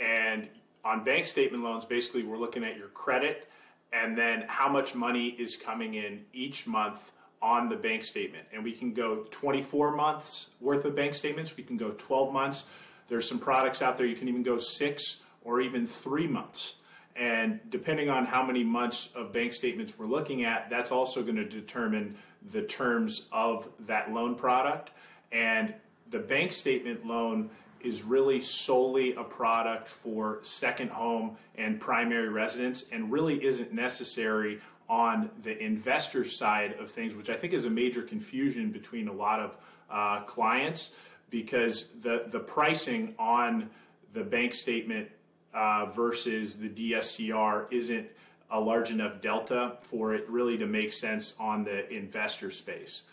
[0.00, 0.48] and
[0.84, 3.48] on bank statement loans, basically we're looking at your credit
[3.92, 8.46] and then how much money is coming in each month on the bank statement.
[8.52, 11.56] And we can go 24 months worth of bank statements.
[11.56, 12.66] We can go 12 months.
[13.06, 16.76] There's some products out there you can even go six or even three months.
[17.18, 21.36] And depending on how many months of bank statements we're looking at, that's also going
[21.36, 22.16] to determine
[22.52, 24.90] the terms of that loan product.
[25.32, 25.74] And
[26.10, 27.50] the bank statement loan
[27.80, 34.60] is really solely a product for second home and primary residence and really isn't necessary
[34.88, 39.12] on the investor side of things, which I think is a major confusion between a
[39.12, 39.58] lot of
[39.90, 40.96] uh, clients
[41.30, 43.68] because the, the pricing on
[44.14, 45.08] the bank statement
[45.54, 48.10] uh, versus the DSCR isn't
[48.50, 53.04] a large enough delta for it really to make sense on the investor space.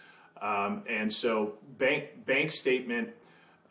[0.42, 3.10] Um, and so bank bank statement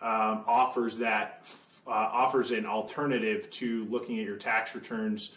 [0.01, 1.49] um, offers that
[1.87, 5.35] uh, offers an alternative to looking at your tax returns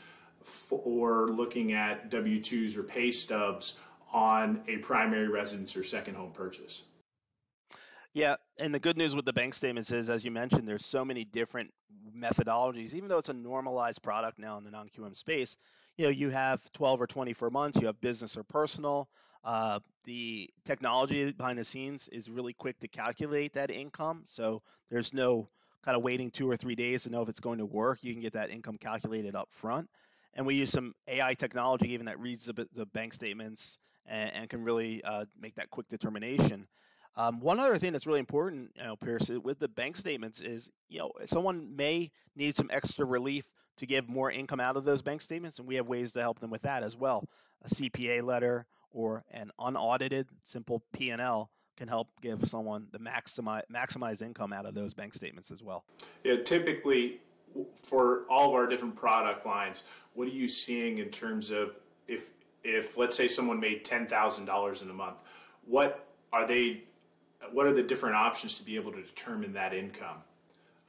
[0.69, 3.75] or looking at W 2s or pay stubs
[4.13, 6.83] on a primary residence or second home purchase.
[8.13, 11.05] Yeah, and the good news with the bank statements is, as you mentioned, there's so
[11.05, 11.71] many different
[12.15, 12.95] methodologies.
[12.95, 15.55] Even though it's a normalized product now in the non-QM space,
[15.97, 19.07] you know, you have 12 or 24 months, you have business or personal.
[19.43, 25.13] Uh, the technology behind the scenes is really quick to calculate that income, so there's
[25.13, 25.47] no
[25.83, 27.99] kind of waiting two or three days to know if it's going to work.
[28.03, 29.89] You can get that income calculated up front
[30.33, 34.49] and we use some AI technology even that reads the, the bank statements and, and
[34.49, 36.67] can really uh, make that quick determination.
[37.17, 40.69] Um, one other thing that's really important, you know, Pierce, with the bank statements is,
[40.87, 43.43] you know, someone may need some extra relief
[43.77, 46.39] to give more income out of those bank statements, and we have ways to help
[46.39, 47.27] them with that as well.
[47.65, 54.21] A CPA letter or an unaudited simple P&L can help give someone the maximize maximize
[54.21, 55.83] income out of those bank statements as well.
[56.23, 57.19] Yeah, typically
[57.75, 61.75] for all of our different product lines, what are you seeing in terms of
[62.07, 62.31] if
[62.63, 65.17] if let's say someone made ten thousand dollars in a month,
[65.65, 66.83] what are they?
[67.51, 70.17] What are the different options to be able to determine that income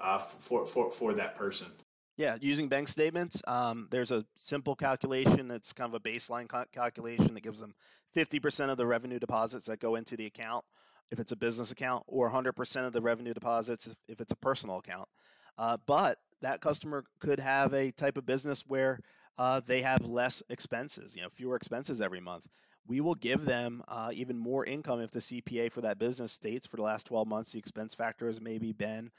[0.00, 1.68] uh, for for for that person?
[2.16, 6.64] Yeah, using bank statements, um, there's a simple calculation that's kind of a baseline ca-
[6.72, 7.74] calculation that gives them
[8.16, 10.64] 50% of the revenue deposits that go into the account
[11.12, 14.36] if it's a business account, or 100% of the revenue deposits if, if it's a
[14.36, 15.08] personal account.
[15.56, 18.98] Uh, but that customer could have a type of business where
[19.38, 22.46] uh, they have less expenses, you know, fewer expenses every month.
[22.88, 26.66] We will give them uh, even more income if the CPA for that business states
[26.66, 29.10] for the last 12 months the expense factor has maybe been,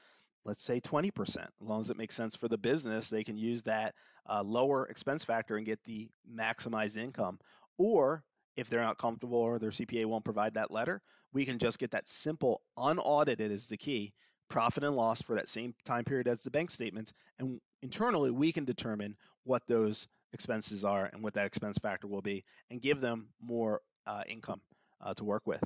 [0.43, 1.37] let's say, 20%.
[1.37, 3.93] As long as it makes sense for the business, they can use that
[4.27, 7.37] uh, lower expense factor and get the maximized income.
[7.77, 8.23] Or
[8.57, 11.01] if they're not comfortable or their CPA won't provide that letter,
[11.31, 14.13] we can just get that simple, unaudited is the key
[14.49, 17.13] profit and loss for that same time period as the bank statements.
[17.37, 22.21] And internally, we can determine what those expenses are and what that expense factor will
[22.21, 24.61] be and give them more uh, income
[25.01, 25.63] uh, to work with.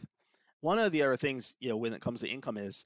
[0.61, 2.85] One of the other things, you know, when it comes to income is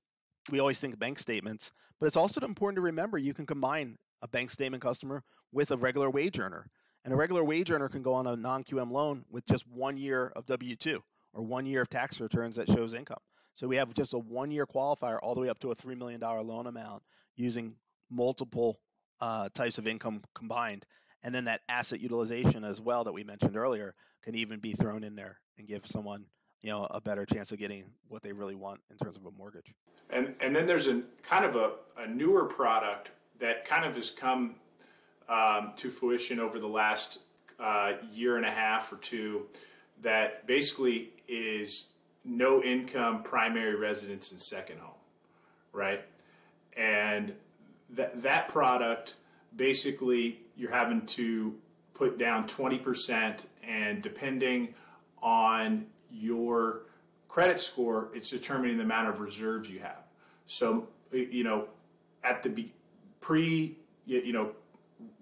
[0.49, 4.27] we always think bank statements, but it's also important to remember you can combine a
[4.27, 6.67] bank statement customer with a regular wage earner.
[7.03, 9.97] And a regular wage earner can go on a non QM loan with just one
[9.97, 11.01] year of W 2
[11.33, 13.19] or one year of tax returns that shows income.
[13.53, 15.97] So we have just a one year qualifier all the way up to a $3
[15.97, 17.03] million loan amount
[17.35, 17.75] using
[18.09, 18.79] multiple
[19.21, 20.85] uh, types of income combined.
[21.23, 25.03] And then that asset utilization as well that we mentioned earlier can even be thrown
[25.03, 26.25] in there and give someone
[26.61, 29.31] you know a better chance of getting what they really want in terms of a
[29.31, 29.73] mortgage.
[30.09, 34.11] And and then there's a kind of a, a newer product that kind of has
[34.11, 34.55] come
[35.29, 37.19] um, to fruition over the last
[37.59, 39.45] uh, year and a half or two
[40.01, 41.89] that basically is
[42.23, 44.93] no income primary residence and second home,
[45.73, 46.01] right?
[46.75, 47.33] And
[47.91, 49.15] that that product
[49.55, 51.53] basically you're having to
[51.93, 54.73] put down 20% and depending
[55.21, 56.83] on your
[57.27, 60.03] credit score it's determining the amount of reserves you have
[60.45, 61.67] so you know
[62.23, 62.69] at the
[63.19, 64.51] pre you know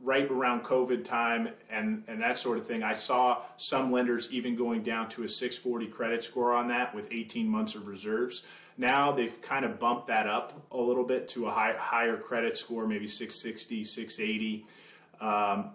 [0.02, 4.56] right around COVID time and, and that sort of thing, I saw some lenders even
[4.56, 8.44] going down to a 640 credit score on that with 18 months of reserves.
[8.78, 12.58] Now they've kind of bumped that up a little bit to a high, higher credit
[12.58, 14.66] score, maybe 660, 680.
[15.22, 15.72] Um,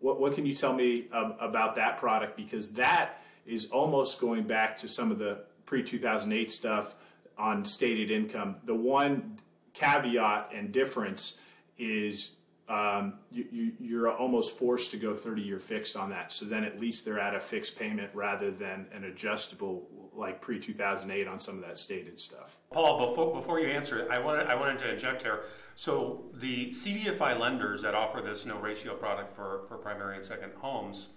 [0.00, 2.36] what, what can you tell me about that product?
[2.36, 6.96] Because that is almost going back to some of the pre 2008 stuff
[7.38, 8.56] on stated income.
[8.64, 9.38] The one
[9.72, 11.38] caveat and difference
[11.78, 12.36] is
[12.70, 16.32] um, you, are almost forced to go 30 year fixed on that.
[16.32, 20.60] So then at least they're at a fixed payment rather than an adjustable like pre
[20.60, 22.58] 2008 on some of that stated stuff.
[22.72, 25.42] Paul, before, before you answer it, I wanted, I wanted to inject here.
[25.74, 30.52] So the CDFI lenders that offer this no ratio product for, for primary and second
[30.58, 31.08] homes,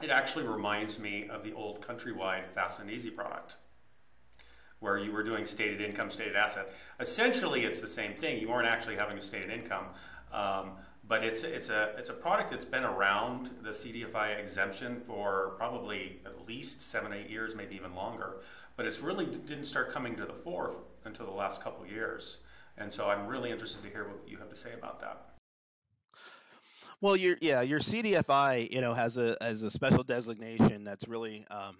[0.00, 3.56] it actually reminds me of the old countrywide fast and easy product
[4.80, 6.72] where you were doing stated income, stated asset.
[7.00, 8.40] Essentially, it's the same thing.
[8.40, 9.86] You aren't actually having a stated income.
[10.32, 10.72] Um,
[11.08, 16.20] but it's it's a it's a product that's been around the CDFI exemption for probably
[16.26, 18.36] at least seven eight years, maybe even longer.
[18.76, 22.38] But it's really didn't start coming to the fore until the last couple years,
[22.76, 25.28] and so I'm really interested to hear what you have to say about that.
[27.00, 31.46] Well, your yeah, your CDFI, you know, has a has a special designation that's really
[31.50, 31.76] um,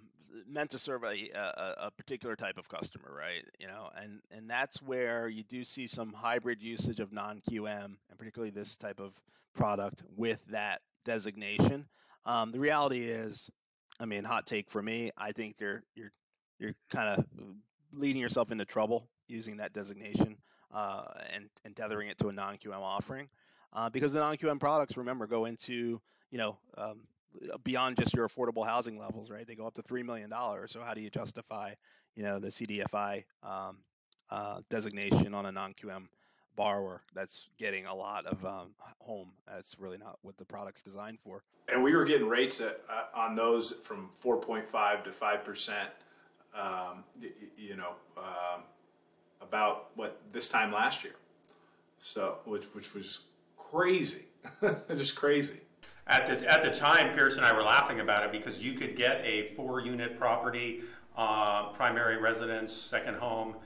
[0.47, 3.45] meant to serve a, a, a, particular type of customer, right?
[3.59, 8.19] You know, and and that's where you do see some hybrid usage of non-QM, and
[8.19, 9.19] particularly this type of
[9.55, 11.87] product with that designation.
[12.27, 13.51] Um, the reality is,
[13.99, 16.13] I mean, hot take for me, I think you're you're
[16.59, 17.25] you're kind of
[17.93, 20.37] leading yourself into trouble using that designation
[20.73, 23.29] uh, and and tethering it to a non-QM offering,
[23.73, 27.01] uh, because the non-QM products, remember, go into you know um,
[27.65, 29.47] beyond just your affordable housing levels, right?
[29.47, 30.73] They go up to three million dollars.
[30.73, 31.75] So how do you justify,
[32.17, 33.79] you know, the CDFI um,
[34.31, 36.07] uh, designation on a non-QM
[36.57, 39.31] borrower that's getting a lot of um, home?
[39.47, 41.43] That's really not what the product's designed for.
[41.73, 45.91] And we were getting rates at, uh, on those from 4.5 to 5 percent.
[46.55, 47.05] Um,
[47.57, 48.63] you know, um,
[49.41, 51.15] about what this time last year.
[51.99, 53.25] So, which which was
[53.57, 54.25] crazy,
[54.89, 55.61] just crazy.
[56.09, 58.97] At the, at the time, Pierce and I were laughing about it because you could
[58.97, 60.81] get a four unit property,
[61.17, 63.57] uh, primary residence, second home,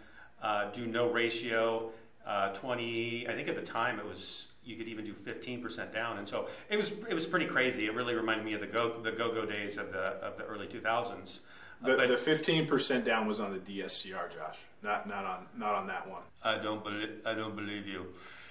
[0.42, 1.90] uh, do no ratio,
[2.26, 6.18] uh, 20, I think at the time it was, you could even do 15% down.
[6.18, 7.86] And so it was, it was pretty crazy.
[7.86, 10.66] It really reminded me of the go, the go-go days of the, of the early
[10.66, 11.38] 2000s.
[11.82, 15.86] The, but, the 15% down was on the DSCR, Josh, not, not on, not on
[15.88, 16.22] that one.
[16.42, 18.06] I don't believe, I don't believe you.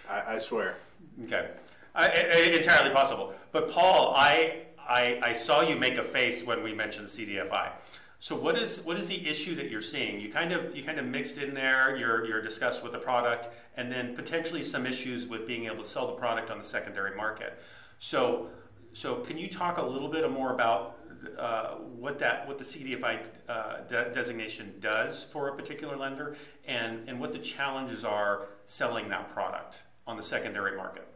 [0.10, 0.78] I, I swear.
[1.26, 1.50] Okay.
[1.94, 2.10] Uh,
[2.54, 3.34] entirely possible.
[3.52, 7.72] But Paul, I, I, I saw you make a face when we mentioned CDFI.
[8.20, 10.22] So what is what is the issue that you're seeing?
[10.22, 11.98] You kind of you kind of mixed in there.
[11.98, 15.90] You're you're discussed with the product, and then potentially some issues with being able to
[15.90, 17.60] sell the product on the secondary market.
[17.98, 18.50] So
[18.94, 21.00] so can you talk a little bit more about
[21.38, 26.36] uh, what that what the CDFI uh, de- designation does for a particular lender,
[26.68, 31.11] and and what the challenges are selling that product on the secondary market?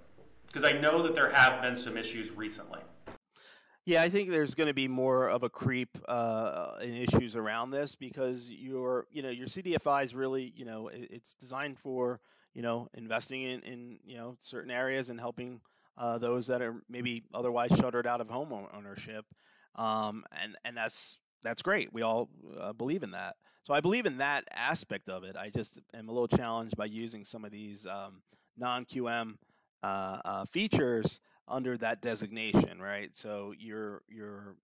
[0.56, 2.80] Because I know that there have been some issues recently.
[3.86, 7.72] Yeah, I think there's going to be more of a creep uh, in issues around
[7.72, 12.22] this because your, you know, your CDFI is really, you know, it's designed for,
[12.54, 15.60] you know, investing in, in you know, certain areas and helping
[15.98, 19.26] uh, those that are maybe otherwise shuttered out of home ownership,
[19.76, 21.91] um, and and that's that's great.
[21.91, 23.36] We all uh, believe in that.
[23.63, 25.36] So I believe in that aspect of it.
[25.36, 28.22] I just am a little challenged by using some of these um,
[28.58, 29.36] non-QM
[29.86, 33.15] uh, uh, features under that designation, right?
[33.15, 34.56] So you're you're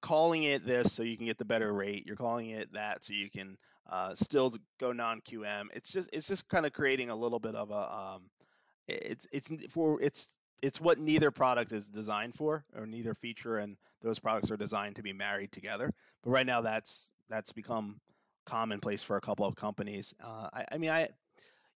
[0.00, 2.06] calling it this so you can get the better rate.
[2.06, 3.58] You're calling it that so you can
[3.90, 5.66] uh, still go non-QM.
[5.74, 8.22] It's just it's just kind of creating a little bit of a um,
[8.86, 10.28] it's it's for it's
[10.62, 14.96] it's what neither product is designed for, or neither feature and those products are designed
[14.96, 15.92] to be married together.
[16.22, 18.00] But right now, that's that's become
[18.46, 20.14] commonplace for a couple of companies.
[20.22, 21.08] Uh, I, I mean, I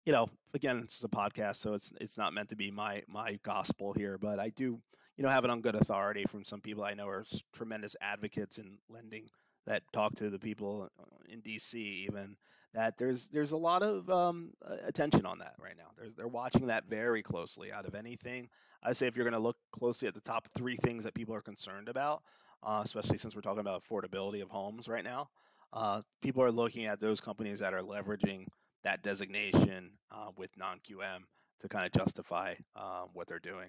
[0.07, 3.03] you know, again, this is a podcast, so it's it's not meant to be my
[3.09, 4.81] my gospel here, but I do,
[5.17, 8.59] you know, have it on good authority from some people I know are tremendous advocates
[8.59, 9.25] in lending
[9.67, 10.89] that talk to the people
[11.29, 12.37] in DC even
[12.73, 14.53] that there's there's a lot of um,
[14.87, 15.91] attention on that right now.
[15.99, 17.73] They're they're watching that very closely.
[17.73, 18.49] Out of anything,
[18.85, 21.35] I say if you're going to look closely at the top three things that people
[21.35, 22.23] are concerned about,
[22.63, 25.31] uh, especially since we're talking about affordability of homes right now,
[25.73, 28.47] uh, people are looking at those companies that are leveraging
[28.87, 31.19] that designation uh, with non-QM
[31.59, 33.69] to kind of justify uh, what they're doing.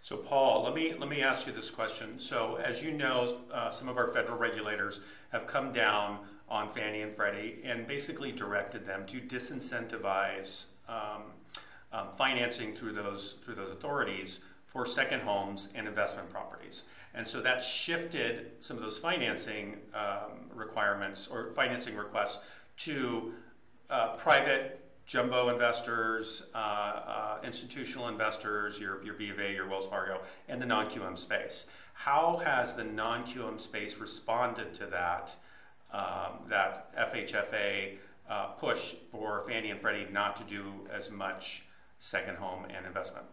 [0.00, 2.20] So, Paul, let me let me ask you this question.
[2.20, 5.00] So, as you know, uh, some of our federal regulators
[5.32, 11.22] have come down on Fannie and Freddie and basically directed them to disincentivize um,
[11.92, 16.84] um, financing through those through those authorities for second homes and investment properties.
[17.12, 22.38] And so that shifted some of those financing um, requirements or financing requests
[22.76, 23.34] to
[23.90, 29.86] uh, private jumbo investors, uh, uh, institutional investors, your, your B of A, your Wells
[29.86, 31.66] Fargo, and the non QM space.
[31.92, 35.34] How has the non QM space responded to that,
[35.92, 37.96] um, that FHFA
[38.28, 41.64] uh, push for Fannie and Freddie not to do as much
[41.98, 43.26] second home and investment?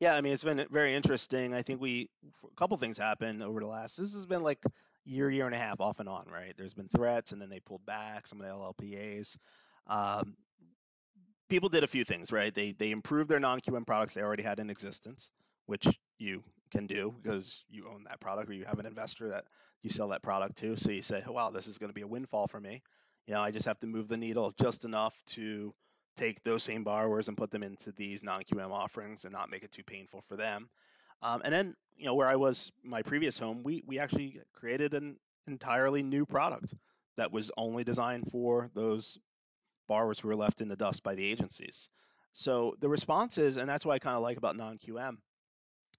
[0.00, 1.54] Yeah, I mean it's been very interesting.
[1.54, 2.10] I think we
[2.44, 3.96] a couple things happened over the last.
[3.96, 4.62] This has been like
[5.06, 6.54] year, year and a half, off and on, right?
[6.56, 9.38] There's been threats, and then they pulled back some of the LLPAs.
[9.86, 10.36] Um,
[11.48, 12.54] people did a few things, right?
[12.54, 15.30] They they improved their non-QM products they already had in existence,
[15.66, 15.86] which
[16.18, 19.44] you can do because you own that product or you have an investor that
[19.82, 20.76] you sell that product to.
[20.76, 22.82] So you say, oh, wow, this is going to be a windfall for me.
[23.26, 25.72] You know, I just have to move the needle just enough to
[26.16, 29.72] take those same borrowers and put them into these non-QM offerings and not make it
[29.72, 30.68] too painful for them.
[31.22, 34.94] Um, and then, you know, where I was my previous home, we we actually created
[34.94, 36.74] an entirely new product
[37.16, 39.18] that was only designed for those
[39.88, 41.88] borrowers who were left in the dust by the agencies.
[42.32, 45.16] So the response is, and that's what I kind of like about non-QM,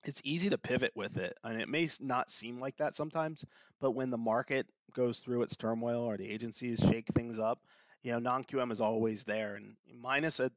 [0.03, 1.35] it's easy to pivot with it.
[1.43, 3.43] and it may not seem like that sometimes,
[3.81, 7.59] but when the market goes through its turmoil or the agencies shake things up,
[8.03, 9.55] you know, non-QM is always there.
[9.55, 10.51] And minus a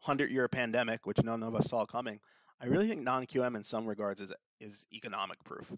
[0.00, 2.20] hundred-year pandemic, which none of us saw coming,
[2.60, 5.70] I really think non-QM in some regards is is economic proof.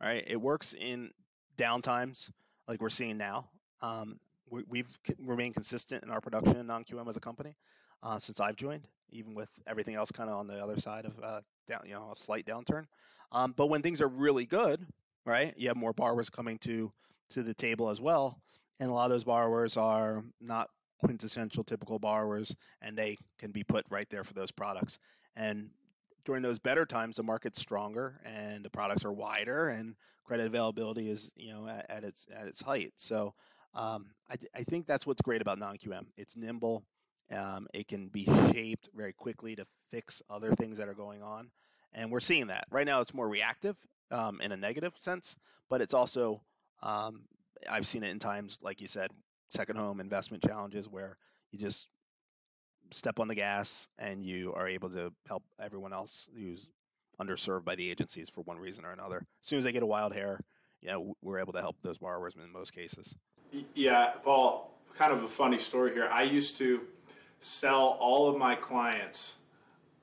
[0.00, 0.24] Right?
[0.26, 1.10] It works in
[1.56, 2.30] downtimes
[2.66, 3.48] like we're seeing now.
[3.80, 4.18] Um,
[4.50, 7.56] we, have remained consistent in our production in non-QM as a company
[8.02, 11.18] uh, since I've joined, even with everything else kind of on the other side of
[11.22, 12.84] uh, down, you know, a slight downturn.
[13.30, 14.84] Um, but when things are really good,
[15.24, 16.92] right, you have more borrowers coming to
[17.30, 18.38] to the table as well,
[18.78, 20.68] and a lot of those borrowers are not
[21.02, 24.98] quintessential typical borrowers, and they can be put right there for those products.
[25.34, 25.70] And
[26.24, 29.94] during those better times, the market's stronger and the products are wider, and
[30.24, 32.92] credit availability is you know at, at its at its height.
[32.96, 33.34] So
[33.74, 36.04] um, I, I, think that's what's great about non-QM.
[36.16, 36.84] It's nimble.
[37.30, 41.50] Um, it can be shaped very quickly to fix other things that are going on,
[41.92, 43.00] and we're seeing that right now.
[43.00, 43.76] It's more reactive
[44.10, 45.36] um, in a negative sense,
[45.70, 46.42] but it's also
[46.82, 47.22] um,
[47.68, 49.10] I've seen it in times like you said,
[49.48, 51.16] second home investment challenges where
[51.50, 51.86] you just
[52.92, 56.66] step on the gas and you are able to help everyone else who's
[57.20, 59.18] underserved by the agencies for one reason or another.
[59.18, 60.40] As soon as they get a wild hair,
[60.80, 63.16] you know, we're able to help those borrowers in most cases.
[63.74, 66.08] Yeah, Paul, kind of a funny story here.
[66.08, 66.80] I used to
[67.40, 69.36] sell all of my clients,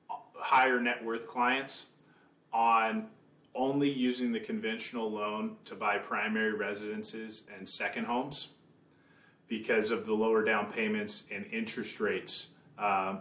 [0.08, 1.86] uh, higher net worth clients,
[2.52, 3.08] on
[3.54, 8.48] only using the conventional loan to buy primary residences and second homes
[9.48, 12.48] because of the lower down payments and interest rates.
[12.80, 13.20] Um,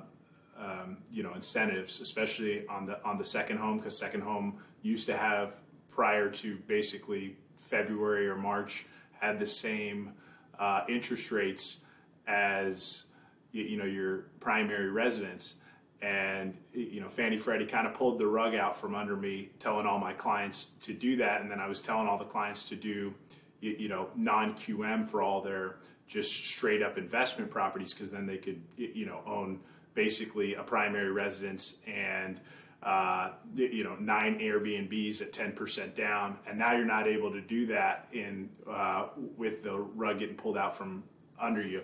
[0.59, 5.07] um, you know incentives, especially on the on the second home, because second home used
[5.07, 8.85] to have prior to basically February or March
[9.19, 10.13] had the same
[10.59, 11.81] uh, interest rates
[12.27, 13.05] as
[13.51, 15.55] you, you know your primary residence.
[16.01, 19.85] And you know Fannie Freddie kind of pulled the rug out from under me, telling
[19.85, 22.75] all my clients to do that, and then I was telling all the clients to
[22.75, 23.13] do
[23.61, 25.75] you, you know non QM for all their
[26.09, 29.59] just straight up investment properties because then they could you know own
[29.93, 32.41] basically a primary residence and
[32.81, 37.41] uh, you know nine Airbnbs at ten percent down, and now you're not able to
[37.41, 39.07] do that in uh,
[39.37, 41.03] with the rug getting pulled out from
[41.39, 41.81] under you.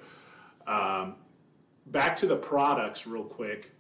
[0.66, 1.16] Um,
[1.86, 3.72] back to the products, real quick.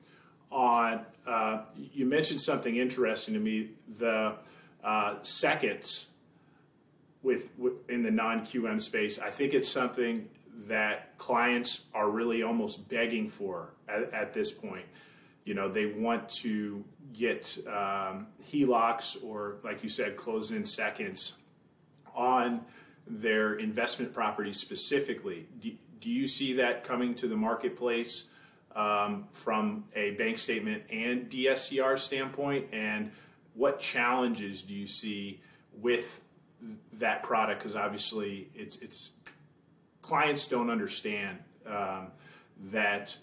[0.51, 4.35] On uh, you mentioned something interesting to me: the
[4.83, 6.11] uh, seconds
[7.25, 9.19] with, with in the non QM space.
[9.19, 10.29] I think it's something
[10.67, 14.85] that clients are really almost begging for at, at this point.
[15.43, 21.37] You know, they want to get um, HELOCs or, like you said, close in seconds
[22.15, 22.61] on
[23.07, 25.47] their investment properties specifically.
[25.59, 28.25] Do, do you see that coming to the marketplace
[28.75, 32.67] um, from a bank statement and DSCR standpoint?
[32.73, 33.11] And
[33.53, 35.41] what challenges do you see
[35.79, 36.21] with
[36.93, 37.59] that product?
[37.59, 39.13] Because obviously, it's it's
[40.05, 42.11] clients don't understand um,
[42.71, 43.17] that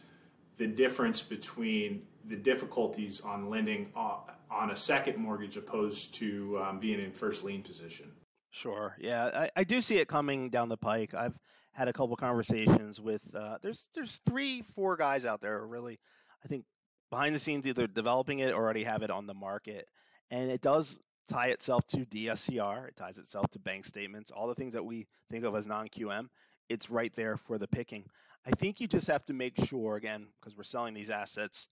[0.56, 7.00] the difference between the difficulties on lending on a second mortgage opposed to um, being
[7.00, 8.10] in first lien position.
[8.50, 8.96] Sure.
[9.00, 11.14] Yeah, I, I, do see it coming down the pike.
[11.14, 11.38] I've
[11.70, 15.98] had a couple conversations with uh, there's there's three four guys out there really
[16.44, 16.64] I think
[17.10, 19.86] behind the scenes either developing it or already have it on the market,
[20.30, 22.88] and it does tie itself to DSCR.
[22.88, 25.88] It ties itself to bank statements, all the things that we think of as non
[25.88, 26.28] QM
[26.68, 28.04] it's right there for the picking.
[28.46, 31.68] I think you just have to make sure, again, because we're selling these assets,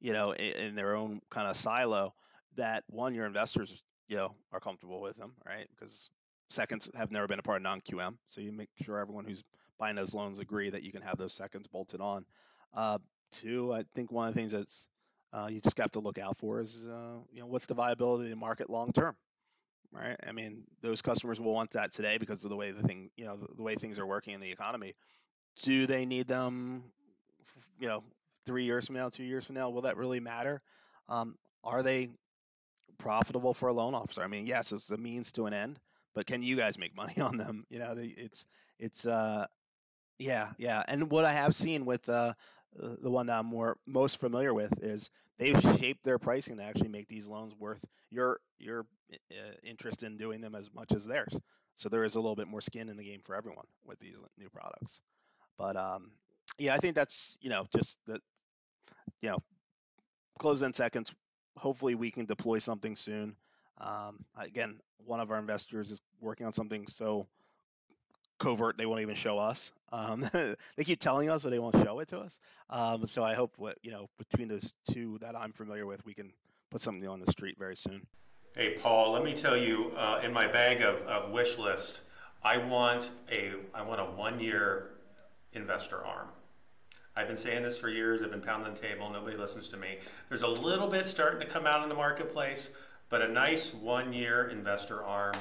[0.00, 2.14] you know, in, in their own kind of silo,
[2.56, 5.68] that one, your investors, you know, are comfortable with them, right?
[5.70, 6.08] Because
[6.48, 9.42] seconds have never been a part of non-QM, so you make sure everyone who's
[9.78, 12.24] buying those loans agree that you can have those seconds bolted on.
[12.72, 12.98] Uh,
[13.32, 14.88] two, I think one of the things that's
[15.32, 18.24] uh, you just have to look out for is uh, you know what's the viability
[18.24, 19.16] of the market long term,
[19.94, 20.16] right?
[20.26, 23.24] I mean, those customers will want that today because of the way the thing you
[23.24, 24.94] know the, the way things are working in the economy.
[25.62, 26.84] Do they need them?
[27.78, 28.04] You know,
[28.46, 30.62] three years from now, two years from now, will that really matter?
[31.08, 32.10] Um, are they
[32.98, 34.22] profitable for a loan officer?
[34.22, 35.78] I mean, yes, it's a means to an end,
[36.14, 37.64] but can you guys make money on them?
[37.70, 38.46] You know, it's
[38.78, 39.46] it's uh,
[40.18, 40.82] yeah, yeah.
[40.86, 42.34] And what I have seen with uh,
[42.76, 46.88] the one that I'm more most familiar with is they've shaped their pricing to actually
[46.88, 51.38] make these loans worth your your uh, interest in doing them as much as theirs.
[51.76, 54.16] So there is a little bit more skin in the game for everyone with these
[54.38, 55.00] new products.
[55.58, 56.12] But um,
[56.58, 58.20] yeah, I think that's you know just that
[59.20, 59.38] you know
[60.38, 61.12] close in seconds.
[61.56, 63.36] Hopefully, we can deploy something soon.
[63.78, 67.26] Um, again, one of our investors is working on something so
[68.38, 69.72] covert they won't even show us.
[69.92, 72.40] Um, they keep telling us, but they won't show it to us.
[72.70, 76.14] Um, so I hope what you know between those two that I'm familiar with, we
[76.14, 76.32] can
[76.70, 78.06] put something on the street very soon.
[78.54, 82.00] Hey, Paul, let me tell you, uh, in my bag of, of wish list,
[82.42, 84.90] I want a I want a one year
[85.52, 86.28] investor arm.
[87.16, 88.22] I've been saying this for years.
[88.22, 89.08] I've been pounding the table.
[89.08, 89.98] Nobody listens to me.
[90.28, 92.70] There's a little bit starting to come out in the marketplace,
[93.08, 95.34] but a nice one year investor arm,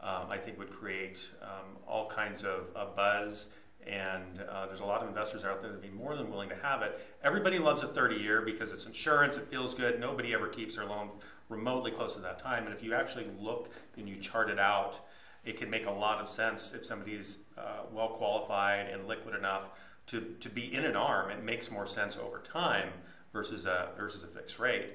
[0.00, 3.48] um, I think, would create um, all kinds of uh, buzz.
[3.86, 6.48] And uh, there's a lot of investors out there that would be more than willing
[6.48, 7.00] to have it.
[7.22, 10.00] Everybody loves a 30 year because it's insurance, it feels good.
[10.00, 11.10] Nobody ever keeps their loan
[11.48, 12.64] remotely close to that time.
[12.64, 15.06] And if you actually look and you chart it out,
[15.44, 19.68] it can make a lot of sense if somebody's uh, well qualified and liquid enough
[20.08, 21.30] to, to be in an arm.
[21.30, 22.88] It makes more sense over time
[23.32, 24.94] versus a, versus a fixed rate.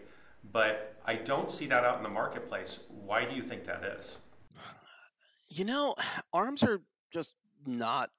[0.52, 2.80] But I don't see that out in the marketplace.
[2.90, 4.18] Why do you think that is?
[5.52, 5.96] You know,
[6.34, 6.80] arms are
[7.14, 7.34] just
[7.66, 8.10] not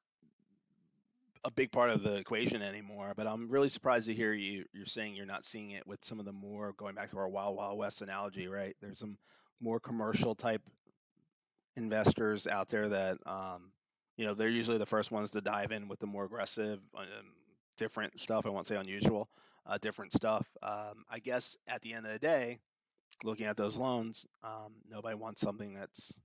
[1.44, 3.14] a big part of the equation anymore.
[3.16, 6.20] But I'm really surprised to hear you you're saying you're not seeing it with some
[6.20, 8.76] of the more going back to our Wild Wild West analogy, right?
[8.80, 9.18] There's some
[9.60, 10.62] more commercial type
[11.76, 13.72] investors out there that um,
[14.16, 17.06] you know they're usually the first ones to dive in with the more aggressive um,
[17.78, 19.28] different stuff i won't say unusual
[19.66, 22.58] uh, different stuff um, i guess at the end of the day
[23.24, 26.18] looking at those loans um, nobody wants something that's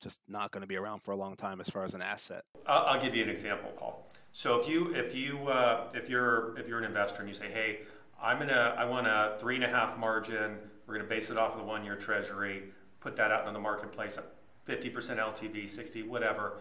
[0.00, 2.44] just not going to be around for a long time as far as an asset.
[2.66, 4.08] I'll, give you an example paul.
[4.32, 7.50] So if you if you uh, if you're if you're an investor and you say
[7.50, 7.80] hey
[8.22, 10.56] i'm gonna i want a three and a half margin.
[10.86, 12.64] We're to base it off of the one year treasury.
[12.98, 14.24] Put that out in the marketplace at
[14.66, 16.60] 50% LTV, 60, whatever,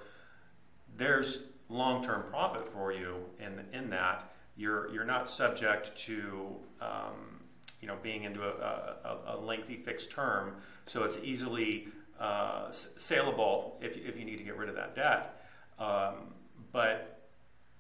[0.96, 4.32] there's long-term profit for you in in that.
[4.56, 7.42] You're you're not subject to um,
[7.82, 11.88] you know being into a, a, a, lengthy fixed term, so it's easily
[12.20, 15.44] uh, saleable if if you need to get rid of that debt.
[15.78, 16.34] Um,
[16.72, 17.22] but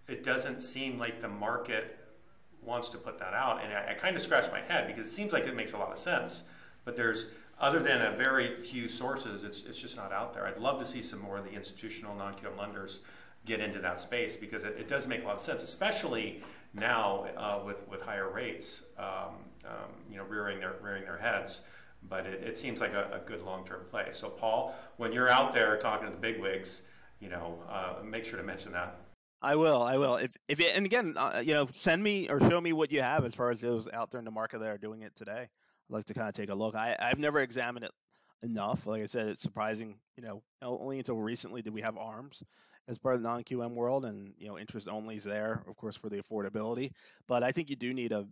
[0.07, 1.97] it doesn't seem like the market
[2.61, 5.13] wants to put that out, and I, I kind of scratch my head because it
[5.13, 6.43] seems like it makes a lot of sense,
[6.85, 7.27] but there's
[7.59, 10.47] other than a very few sources, it's, it's just not out there.
[10.47, 12.99] I'd love to see some more of the institutional non QM lenders
[13.45, 16.41] get into that space because it, it, does make a lot of sense, especially
[16.73, 19.35] now uh, with, with higher rates, um,
[19.65, 21.59] um, you know, rearing their, rearing their heads.
[22.01, 24.07] But it, it seems like a, a good long term play.
[24.11, 26.81] So, Paul, when you're out there talking to the bigwigs,
[27.19, 28.99] you know, uh, make sure to mention that.
[29.41, 29.81] I will.
[29.81, 30.15] I will.
[30.17, 33.23] If if and again, uh, you know, send me or show me what you have
[33.25, 35.47] as far as those out there in the market that are doing it today.
[35.89, 36.75] I'd like to kind of take a look.
[36.75, 37.91] I, I've never examined it
[38.43, 38.85] enough.
[38.85, 39.95] Like I said, it's surprising.
[40.17, 42.43] You know, only until recently did we have arms
[42.89, 45.95] as part of the non-QM world, and you know, interest only is there, of course,
[45.95, 46.91] for the affordability.
[47.27, 48.27] But I think you do need a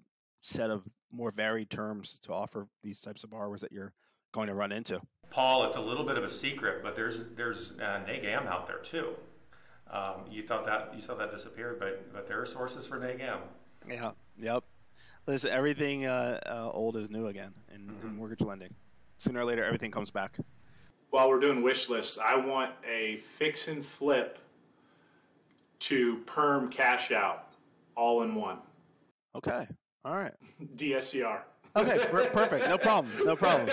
[0.47, 3.93] set of more varied terms to offer these types of borrowers that you're
[4.31, 4.99] going to run into.
[5.29, 8.77] Paul, it's a little bit of a secret, but there's there's uh, NegAm out there
[8.77, 9.09] too.
[9.89, 13.39] Um, you thought that you thought that disappeared, but but there are sources for NegAm.
[13.89, 14.11] Yeah.
[14.39, 14.63] Yep.
[15.25, 18.07] Listen, everything uh, uh, old is new again in, mm-hmm.
[18.07, 18.73] in, mortgage lending.
[19.17, 20.37] Sooner or later, everything comes back.
[21.09, 24.39] While we're doing wish lists, I want a fix and flip
[25.79, 27.51] to perm cash out
[27.95, 28.59] all in one.
[29.35, 29.67] Okay.
[30.07, 30.33] All right.
[30.77, 31.41] DSCR.
[31.75, 32.69] Okay, perfect.
[32.69, 33.13] No problem.
[33.25, 33.69] No problem.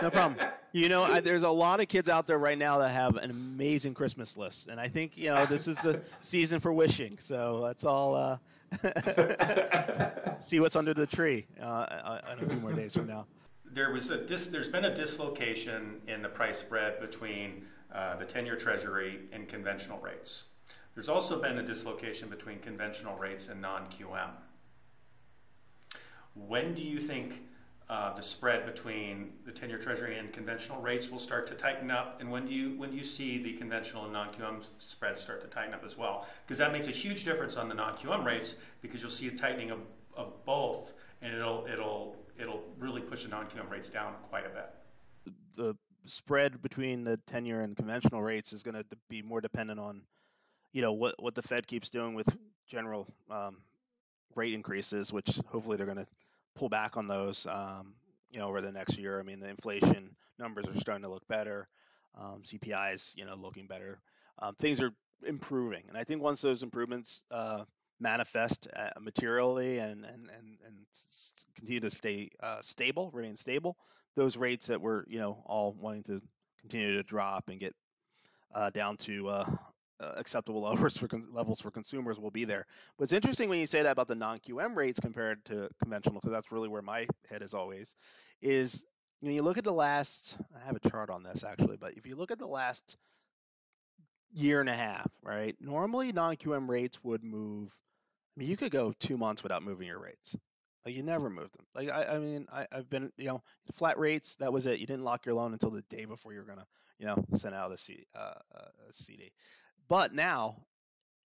[0.00, 0.48] No problem.
[0.72, 3.30] You know, I, there's a lot of kids out there right now that have an
[3.30, 7.18] amazing Christmas list, and I think you know this is the season for wishing.
[7.18, 8.14] So let's all.
[8.14, 8.38] Uh,
[10.44, 13.26] see what's under the tree uh, uh, in a few more days from now.
[13.70, 18.24] There was a dis- there's been a dislocation in the price spread between uh, the
[18.24, 20.44] 10-year Treasury and conventional rates.
[20.94, 24.30] There's also been a dislocation between conventional rates and non-QM.
[26.34, 27.42] When do you think
[27.88, 32.18] uh, the spread between the 10-year Treasury and conventional rates will start to tighten up.
[32.20, 35.48] And when do you when do you see the conventional and non-QM spreads start to
[35.48, 36.26] tighten up as well?
[36.46, 39.70] Because that makes a huge difference on the non-QM rates because you'll see a tightening
[39.70, 39.80] of,
[40.16, 45.34] of both, and it'll it'll it'll really push the non-QM rates down quite a bit.
[45.56, 45.76] The
[46.06, 50.02] spread between the 10-year and conventional rates is going to be more dependent on,
[50.72, 52.34] you know, what what the Fed keeps doing with
[52.66, 53.58] general um,
[54.34, 56.06] rate increases, which hopefully they're going to
[56.54, 57.94] pull back on those, um,
[58.30, 59.18] you know, over the next year.
[59.18, 61.68] I mean, the inflation numbers are starting to look better.
[62.18, 64.00] Um, CPI is, you know, looking better.
[64.38, 64.92] Um, things are
[65.26, 67.64] improving, and I think once those improvements uh,
[68.00, 70.76] manifest uh, materially and and and, and
[71.56, 73.76] continue to stay uh, stable, remain stable,
[74.16, 76.22] those rates that we're, you know, all wanting to
[76.60, 77.74] continue to drop and get
[78.54, 79.28] uh, down to
[80.00, 82.66] uh, uh, acceptable levels for levels for consumers will be there.
[82.98, 86.32] But it's interesting when you say that about the non-QM rates compared to conventional, because
[86.32, 87.94] that's really where my head is always.
[88.40, 88.84] Is
[89.20, 92.06] when you look at the last, I have a chart on this actually, but if
[92.06, 92.96] you look at the last
[94.32, 95.56] year and a half, right?
[95.60, 97.74] Normally non-QM rates would move.
[98.36, 100.36] I mean, you could go two months without moving your rates.
[100.84, 101.64] Like you never moved them.
[101.74, 103.42] Like I, I mean, I, have been, you know,
[103.72, 104.36] flat rates.
[104.36, 104.80] That was it.
[104.80, 106.66] You didn't lock your loan until the day before you were gonna,
[106.98, 109.32] you know, send out a C, uh, a CD.
[109.88, 110.56] But now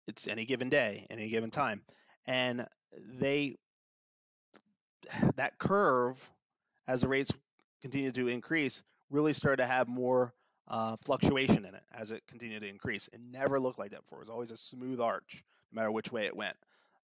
[0.07, 1.81] it's any given day, any given time.
[2.25, 2.65] And
[3.19, 3.57] they
[5.35, 6.29] that curve
[6.87, 7.31] as the rates
[7.81, 10.33] continue to increase really started to have more
[10.67, 13.07] uh, fluctuation in it as it continued to increase.
[13.07, 14.19] It never looked like that before.
[14.19, 16.55] It was always a smooth arch, no matter which way it went.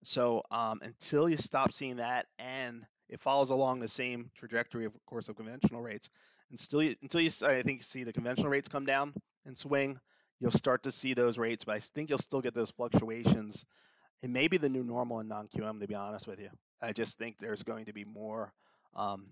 [0.03, 4.93] So um, until you stop seeing that, and it follows along the same trajectory, of
[5.07, 6.09] course, of conventional rates,
[6.51, 9.13] and still you, until you, I think, you see the conventional rates come down
[9.47, 9.99] and swing,
[10.39, 13.65] you'll start to see those rates, but I think you'll still get those fluctuations.
[14.21, 16.49] It may be the new normal in non-QM, to be honest with you.
[16.81, 18.51] I just think there's going to be more
[18.95, 19.27] um,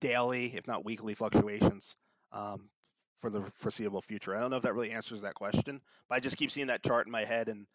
[0.00, 1.96] daily, if not weekly, fluctuations
[2.32, 2.68] um,
[3.18, 4.36] for the foreseeable future.
[4.36, 6.82] I don't know if that really answers that question, but I just keep seeing that
[6.82, 7.66] chart in my head, and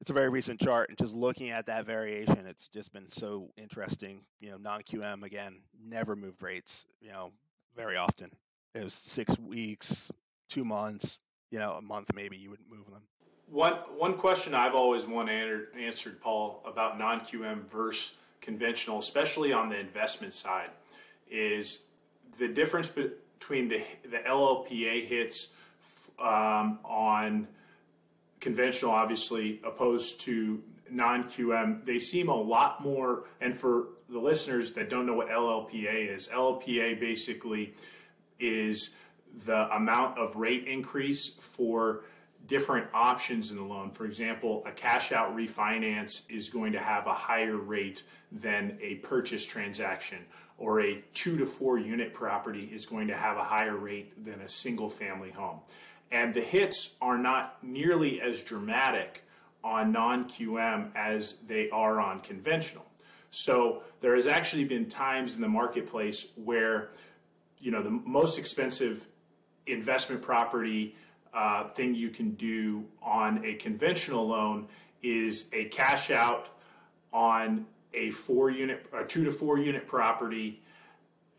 [0.00, 0.88] it's a very recent chart.
[0.88, 4.22] And just looking at that variation, it's just been so interesting.
[4.40, 6.86] You know, non-QM again never moved rates.
[7.00, 7.32] You know,
[7.76, 8.30] very often.
[8.74, 10.10] It was six weeks,
[10.48, 11.20] two months,
[11.50, 13.02] you know, a month maybe you would move them.
[13.50, 19.68] One one question I've always wanted answered, Paul, about non QM versus conventional, especially on
[19.70, 20.70] the investment side,
[21.30, 21.84] is
[22.38, 25.54] the difference between the the LLPA hits
[26.18, 27.48] um, on
[28.40, 31.84] conventional, obviously, opposed to non QM.
[31.84, 33.24] They seem a lot more.
[33.40, 37.74] And for the listeners that don't know what LLPA is, LLPA basically
[38.38, 38.96] is
[39.44, 42.02] the amount of rate increase for
[42.46, 43.90] different options in the loan.
[43.90, 48.96] For example, a cash out refinance is going to have a higher rate than a
[48.96, 50.18] purchase transaction,
[50.56, 54.40] or a two to four unit property is going to have a higher rate than
[54.40, 55.60] a single family home.
[56.10, 59.24] And the hits are not nearly as dramatic
[59.62, 62.86] on non QM as they are on conventional.
[63.30, 66.90] So there has actually been times in the marketplace where
[67.60, 69.06] you know the most expensive
[69.72, 70.94] investment property
[71.34, 74.66] uh, thing you can do on a conventional loan
[75.02, 76.48] is a cash out
[77.12, 80.62] on a four unit, a two to four unit property,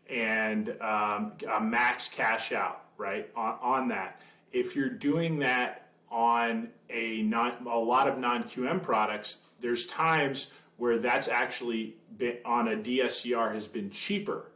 [0.08, 4.20] and um, a max cash out, right on, on that.
[4.52, 10.50] If you're doing that on a non, a lot of non QM products, there's times
[10.76, 14.50] where that's actually been on a DSCR has been cheaper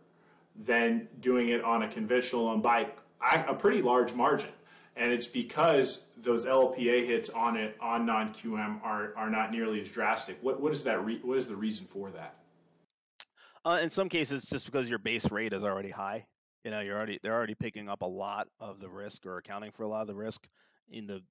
[0.56, 2.88] than doing it on a conventional loan by
[3.20, 4.50] a pretty large margin.
[4.96, 9.80] And it's because those LPA hits on it on non QM are, are not nearly
[9.80, 10.38] as drastic.
[10.40, 11.04] What what is that?
[11.04, 12.36] Re- what is the reason for that?
[13.64, 16.26] Uh, in some cases, just because your base rate is already high.
[16.64, 19.72] You know, you're already they're already picking up a lot of the risk or accounting
[19.72, 20.46] for a lot of the risk
[20.88, 21.22] in the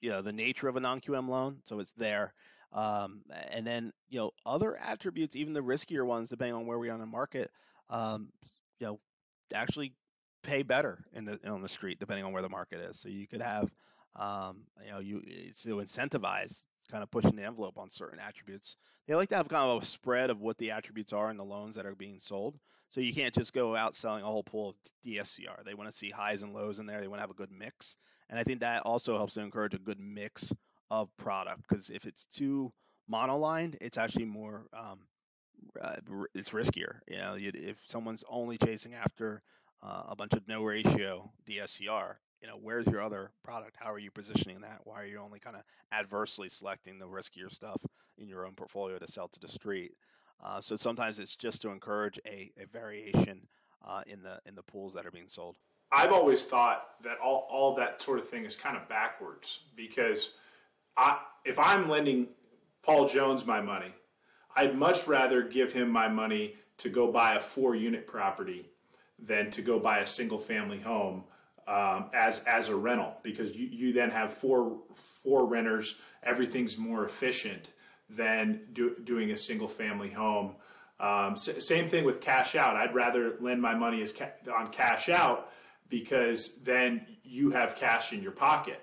[0.00, 1.58] you know, the nature of a non QM loan.
[1.64, 2.32] So it's there.
[2.72, 6.90] Um, and then you know other attributes, even the riskier ones, depending on where we
[6.90, 7.50] are in the market,
[7.88, 8.28] um,
[8.78, 9.00] you know,
[9.54, 9.94] actually
[10.48, 12.98] pay better in the on the street depending on where the market is.
[12.98, 13.70] So you could have,
[14.16, 18.76] um, you know, you it's to incentivize kind of pushing the envelope on certain attributes.
[19.06, 21.44] They like to have kind of a spread of what the attributes are in the
[21.44, 22.58] loans that are being sold.
[22.90, 24.76] So you can't just go out selling a whole pool of
[25.06, 25.64] DSCR.
[25.64, 27.00] They want to see highs and lows in there.
[27.00, 27.96] They want to have a good mix,
[28.30, 30.52] and I think that also helps to encourage a good mix
[30.90, 32.72] of product because if it's too
[33.10, 35.00] monolined, it's actually more um,
[35.80, 35.96] uh,
[36.34, 37.00] it's riskier.
[37.06, 39.42] You know, if someone's only chasing after
[39.82, 42.14] uh, a bunch of no ratio DSCR.
[42.40, 43.76] You know, where's your other product?
[43.78, 44.80] How are you positioning that?
[44.84, 45.62] Why are you only kind of
[45.92, 47.84] adversely selecting the riskier stuff
[48.16, 49.92] in your own portfolio to sell to the street?
[50.42, 53.40] Uh, so sometimes it's just to encourage a, a variation
[53.84, 55.56] uh, in the in the pools that are being sold.
[55.90, 60.34] I've always thought that all, all that sort of thing is kind of backwards because
[60.96, 62.28] I, if I'm lending
[62.82, 63.94] Paul Jones my money,
[64.54, 68.66] I'd much rather give him my money to go buy a four unit property
[69.18, 71.24] than to go buy a single family home
[71.66, 76.00] um, as as a rental because you, you then have four four renters.
[76.22, 77.72] Everything's more efficient
[78.08, 80.54] than do, doing a single family home.
[80.98, 82.74] Um, s- same thing with cash out.
[82.76, 85.50] I'd rather lend my money as ca- on cash out
[85.90, 88.80] because then you have cash in your pocket.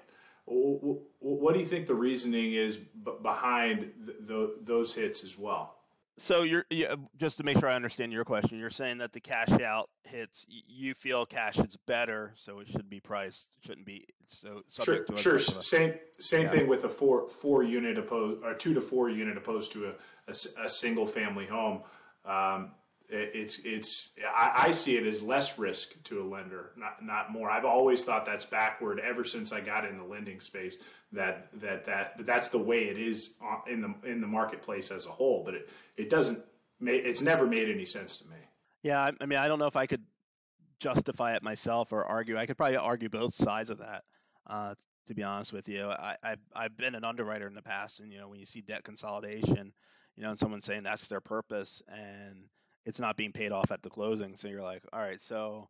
[0.47, 5.74] What do you think the reasoning is behind th- th- those hits as well?
[6.17, 8.57] So you're yeah, just to make sure I understand your question.
[8.57, 12.89] You're saying that the cash out hits, you feel cash is better, so it should
[12.89, 15.39] be priced, shouldn't be so sure, sure.
[15.39, 16.51] Same same yeah.
[16.51, 19.91] thing with a four four unit opposed or two to four unit opposed to a,
[20.29, 21.81] a, a single family home.
[22.23, 22.71] Um,
[23.09, 27.49] it's it's I, I, see it as less risk to a lender, not not more.
[27.49, 30.77] I've always thought that's backward ever since I got in the lending space.
[31.11, 33.35] That that that but that's the way it is
[33.67, 35.43] in the in the marketplace as a whole.
[35.43, 36.39] But it it doesn't
[36.81, 38.37] it's never made any sense to me.
[38.83, 40.03] Yeah, I mean, I don't know if I could
[40.79, 42.37] justify it myself or argue.
[42.37, 44.03] I could probably argue both sides of that.
[44.47, 44.75] Uh,
[45.07, 48.11] to be honest with you, I, I've I've been an underwriter in the past, and
[48.11, 49.73] you know when you see debt consolidation,
[50.15, 52.45] you know, and someone saying that's their purpose and
[52.85, 54.35] it's not being paid off at the closing.
[54.35, 55.67] So you're like, all right, so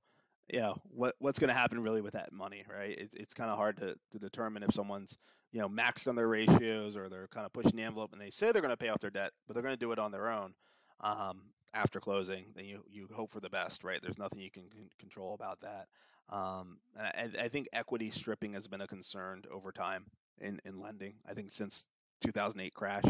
[0.52, 2.98] you know what what's going to happen really with that money, right?
[2.98, 5.18] It, it's kind of hard to, to determine if someone's
[5.52, 8.30] you know maxed on their ratios or they're kind of pushing the envelope and they
[8.30, 10.12] say they're going to pay off their debt, but they're going to do it on
[10.12, 10.54] their own
[11.02, 11.42] um,
[11.74, 12.46] after closing.
[12.56, 14.00] Then you you hope for the best, right?
[14.02, 14.64] There's nothing you can,
[15.00, 15.88] control about that.
[16.30, 20.06] Um, I, I think equity stripping has been a concern over time
[20.42, 21.14] in, in lending.
[21.30, 21.88] I think since
[22.22, 23.04] 2008 crash,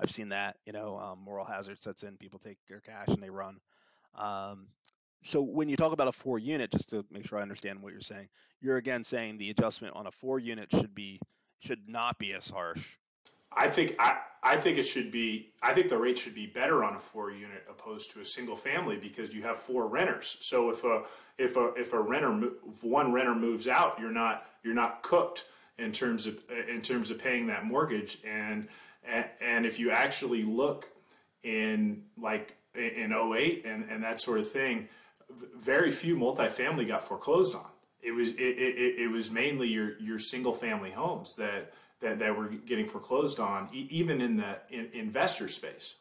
[0.00, 0.56] I've seen that.
[0.66, 2.16] You know, um, moral hazard sets in.
[2.16, 3.58] People take their cash and they run.
[4.14, 4.68] Um,
[5.24, 7.92] so when you talk about a four unit, just to make sure I understand what
[7.92, 8.28] you're saying,
[8.60, 11.20] you're again saying the adjustment on a four unit should be
[11.60, 12.84] should not be as harsh.
[13.52, 16.84] I think I, I think it should be I think the rate should be better
[16.84, 20.36] on a four unit opposed to a single family because you have four renters.
[20.40, 21.02] So if a
[21.38, 25.44] if a if a renter if one renter moves out, you're not you're not cooked
[25.78, 26.38] in terms of
[26.68, 28.68] in terms of paying that mortgage and
[29.40, 30.88] and, if you actually look
[31.42, 34.88] in like in 08 and, and that sort of thing,
[35.56, 37.66] very few multifamily got foreclosed on.
[38.00, 42.36] It was it, it, it was mainly your your single family homes that that, that
[42.36, 45.96] were getting foreclosed on, even in the in, investor space.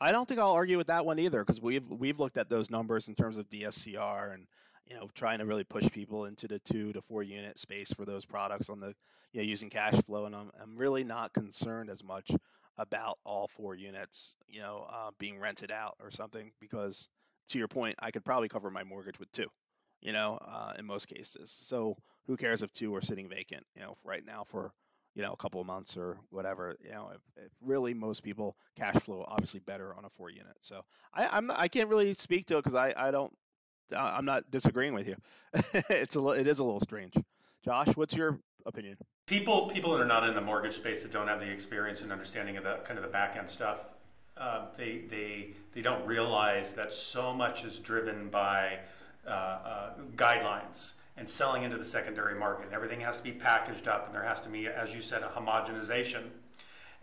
[0.00, 2.70] I don't think I'll argue with that one either because we've we've looked at those
[2.70, 4.46] numbers in terms of DSCR and
[4.86, 8.04] you know trying to really push people into the two to four unit space for
[8.04, 8.94] those products on the
[9.34, 12.30] you know, using cash flow, and I'm, I'm really not concerned as much
[12.78, 17.08] about all four units, you know, uh, being rented out or something because,
[17.48, 19.48] to your point, I could probably cover my mortgage with two,
[20.00, 21.50] you know, uh, in most cases.
[21.50, 24.72] So who cares if two are sitting vacant, you know, right now for
[25.14, 26.76] you know a couple of months or whatever.
[26.82, 30.56] You know, if, if really most people cash flow obviously better on a four unit.
[30.60, 30.82] So
[31.12, 33.32] I, I'm I can't really speak to it because I I don't
[33.96, 35.16] I'm not disagreeing with you.
[35.90, 37.14] it's a it is a little strange.
[37.64, 38.96] Josh, what's your opinion?
[39.26, 42.12] People, people that are not in the mortgage space that don't have the experience and
[42.12, 43.78] understanding of the kind of the back end stuff,
[44.36, 48.80] uh, they they they don't realize that so much is driven by
[49.26, 52.68] uh, uh, guidelines and selling into the secondary market.
[52.72, 55.28] Everything has to be packaged up, and there has to be, as you said, a
[55.28, 56.24] homogenization.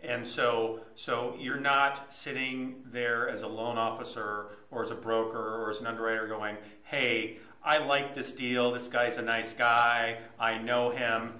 [0.02, 5.62] And so, so you're not sitting there as a loan officer or as a broker
[5.62, 8.72] or as an underwriter going, "Hey, I like this deal.
[8.72, 10.18] This guy's a nice guy.
[10.38, 11.34] I know him."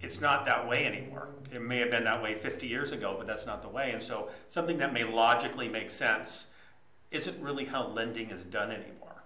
[0.00, 1.28] it's not that way anymore.
[1.52, 3.90] It may have been that way 50 years ago, but that's not the way.
[3.90, 6.46] And so something that may logically make sense
[7.10, 9.24] isn't really how lending is done anymore.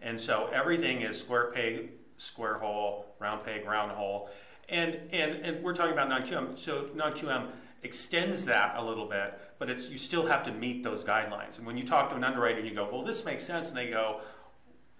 [0.00, 4.30] And so everything is square peg, square hole, round peg, round hole.
[4.68, 6.58] And, and, and we're talking about non-QM.
[6.58, 7.48] So non-QM
[7.82, 11.58] extends that a little bit, but it's, you still have to meet those guidelines.
[11.58, 13.76] And when you talk to an underwriter and you go, well, this makes sense, and
[13.76, 14.20] they go,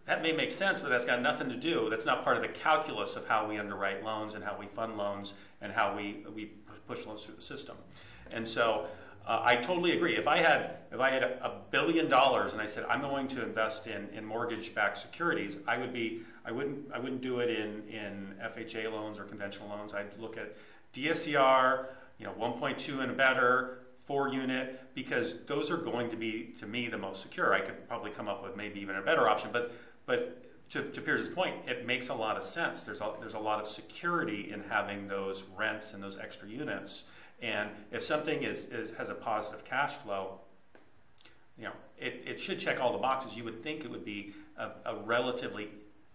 [0.07, 1.89] that may make sense, but that's got nothing to do.
[1.89, 4.97] That's not part of the calculus of how we underwrite loans and how we fund
[4.97, 6.47] loans and how we, we
[6.89, 7.77] push loans through the system.
[8.33, 8.87] And so
[9.27, 10.17] uh, I totally agree.
[10.17, 13.29] If I had if I had a, a, billion dollars and I said I'm going
[13.29, 17.49] to invest in, in mortgage-backed securities, I would be I wouldn't I wouldn't do it
[17.49, 19.95] in, in FHA loans or conventional loans.
[19.95, 20.57] I'd look at
[20.93, 21.87] DSCR,
[22.23, 26.67] you know, 1.2 and a better, four unit because those are going to be to
[26.67, 27.53] me the most secure.
[27.53, 29.75] I could probably come up with maybe even a better option, but
[30.07, 32.85] but to, to Pierce's point, it makes a lot of sense.
[32.85, 37.05] There's a, there's a lot of security in having those rents and those extra units.
[37.41, 40.41] And if something is, is has a positive cash flow,
[41.59, 43.37] you know, it, it should check all the boxes.
[43.37, 45.69] You would think it would be a, a relatively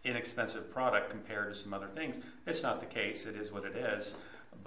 [0.04, 2.18] inexpensive product compared to some other things.
[2.46, 3.26] It's not the case.
[3.26, 4.14] It is what it is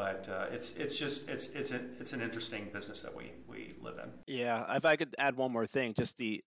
[0.01, 3.75] but uh, it's it's just it's it's a, it's an interesting business that we we
[3.83, 4.11] live in.
[4.27, 6.43] Yeah, if I could add one more thing, just the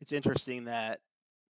[0.00, 0.98] it's interesting that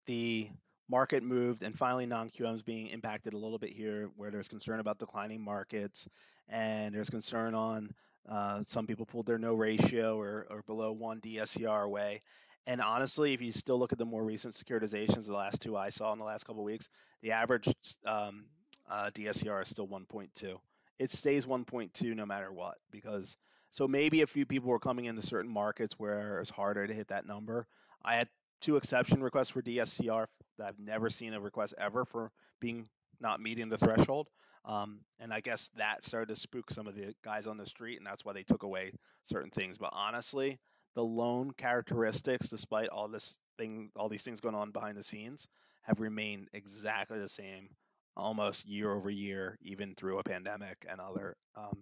[0.05, 0.51] the
[0.91, 4.81] market moved and finally non-QM is being impacted a little bit here, where there's concern
[4.81, 6.07] about declining markets
[6.47, 7.91] and there's concern on
[8.29, 12.21] uh, some people pulled their no ratio or, or below one DSCR away.
[12.67, 15.89] And honestly, if you still look at the more recent securitizations, the last two I
[15.89, 16.89] saw in the last couple weeks,
[17.23, 17.67] the average
[18.05, 18.45] um,
[18.89, 20.59] uh, DSCR is still 1.2
[20.99, 23.37] it stays 1.2 no matter what because
[23.71, 27.09] so maybe a few people were coming into certain markets where it's harder to hit
[27.09, 27.67] that number.
[28.03, 28.29] I had
[28.63, 30.27] two exception requests for DSCR
[30.59, 32.31] that I've never seen a request ever for
[32.61, 32.89] being
[33.21, 34.29] not meeting the threshold.
[34.65, 37.99] Um, and I guess that started to spook some of the guys on the street,
[37.99, 38.93] and that's why they took away
[39.25, 39.79] certain things.
[39.79, 40.59] But honestly,
[40.95, 45.47] the loan characteristics, despite all this thing, all these things going on behind the scenes,
[45.83, 47.69] have remained exactly the same
[48.17, 51.79] almost year over year, even through a pandemic and other um,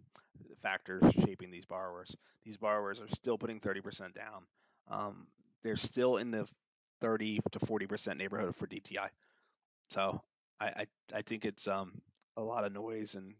[0.62, 2.16] factors shaping these borrowers.
[2.45, 4.45] These borrowers are still putting 30% down.
[4.89, 5.26] Um,
[5.62, 6.47] they're still in the
[7.01, 9.09] 30 to 40% neighborhood for DTI.
[9.91, 10.20] So
[10.61, 11.93] I, I, I think it's um,
[12.37, 13.35] a lot of noise, and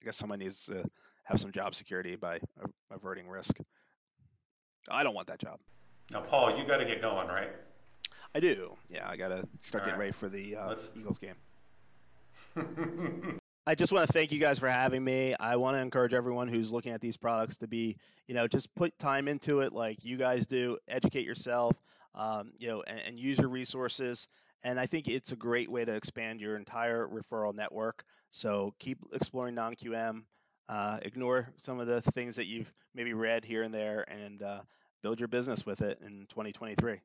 [0.00, 0.84] I guess someone needs to
[1.24, 2.40] have some job security by
[2.90, 3.56] averting risk.
[4.88, 5.58] I don't want that job.
[6.10, 7.50] Now, Paul, you got to get going, right?
[8.34, 8.76] I do.
[8.88, 9.98] Yeah, I got to start All getting right.
[9.98, 11.34] ready for the uh, Eagles game.
[13.66, 15.34] I just want to thank you guys for having me.
[15.38, 17.96] I want to encourage everyone who's looking at these products to be,
[18.26, 20.78] you know, just put time into it like you guys do.
[20.88, 21.76] Educate yourself,
[22.14, 24.28] um, you know, and, and, use your resources.
[24.64, 28.04] And I think it's a great way to expand your entire referral network.
[28.30, 30.22] So keep exploring non-QM.
[30.68, 34.60] Uh, ignore some of the things that you've maybe read here and there, and uh,
[35.02, 37.00] build your business with it in 2023.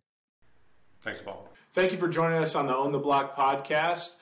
[1.02, 1.48] Thanks, Paul.
[1.72, 4.16] Thank you for joining us on the Own the Block podcast.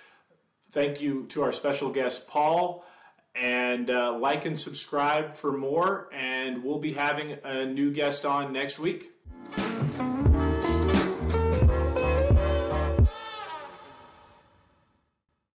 [0.73, 2.83] Thank you to our special guest, Paul.
[3.35, 6.09] And uh, like and subscribe for more.
[6.11, 9.12] And we'll be having a new guest on next week.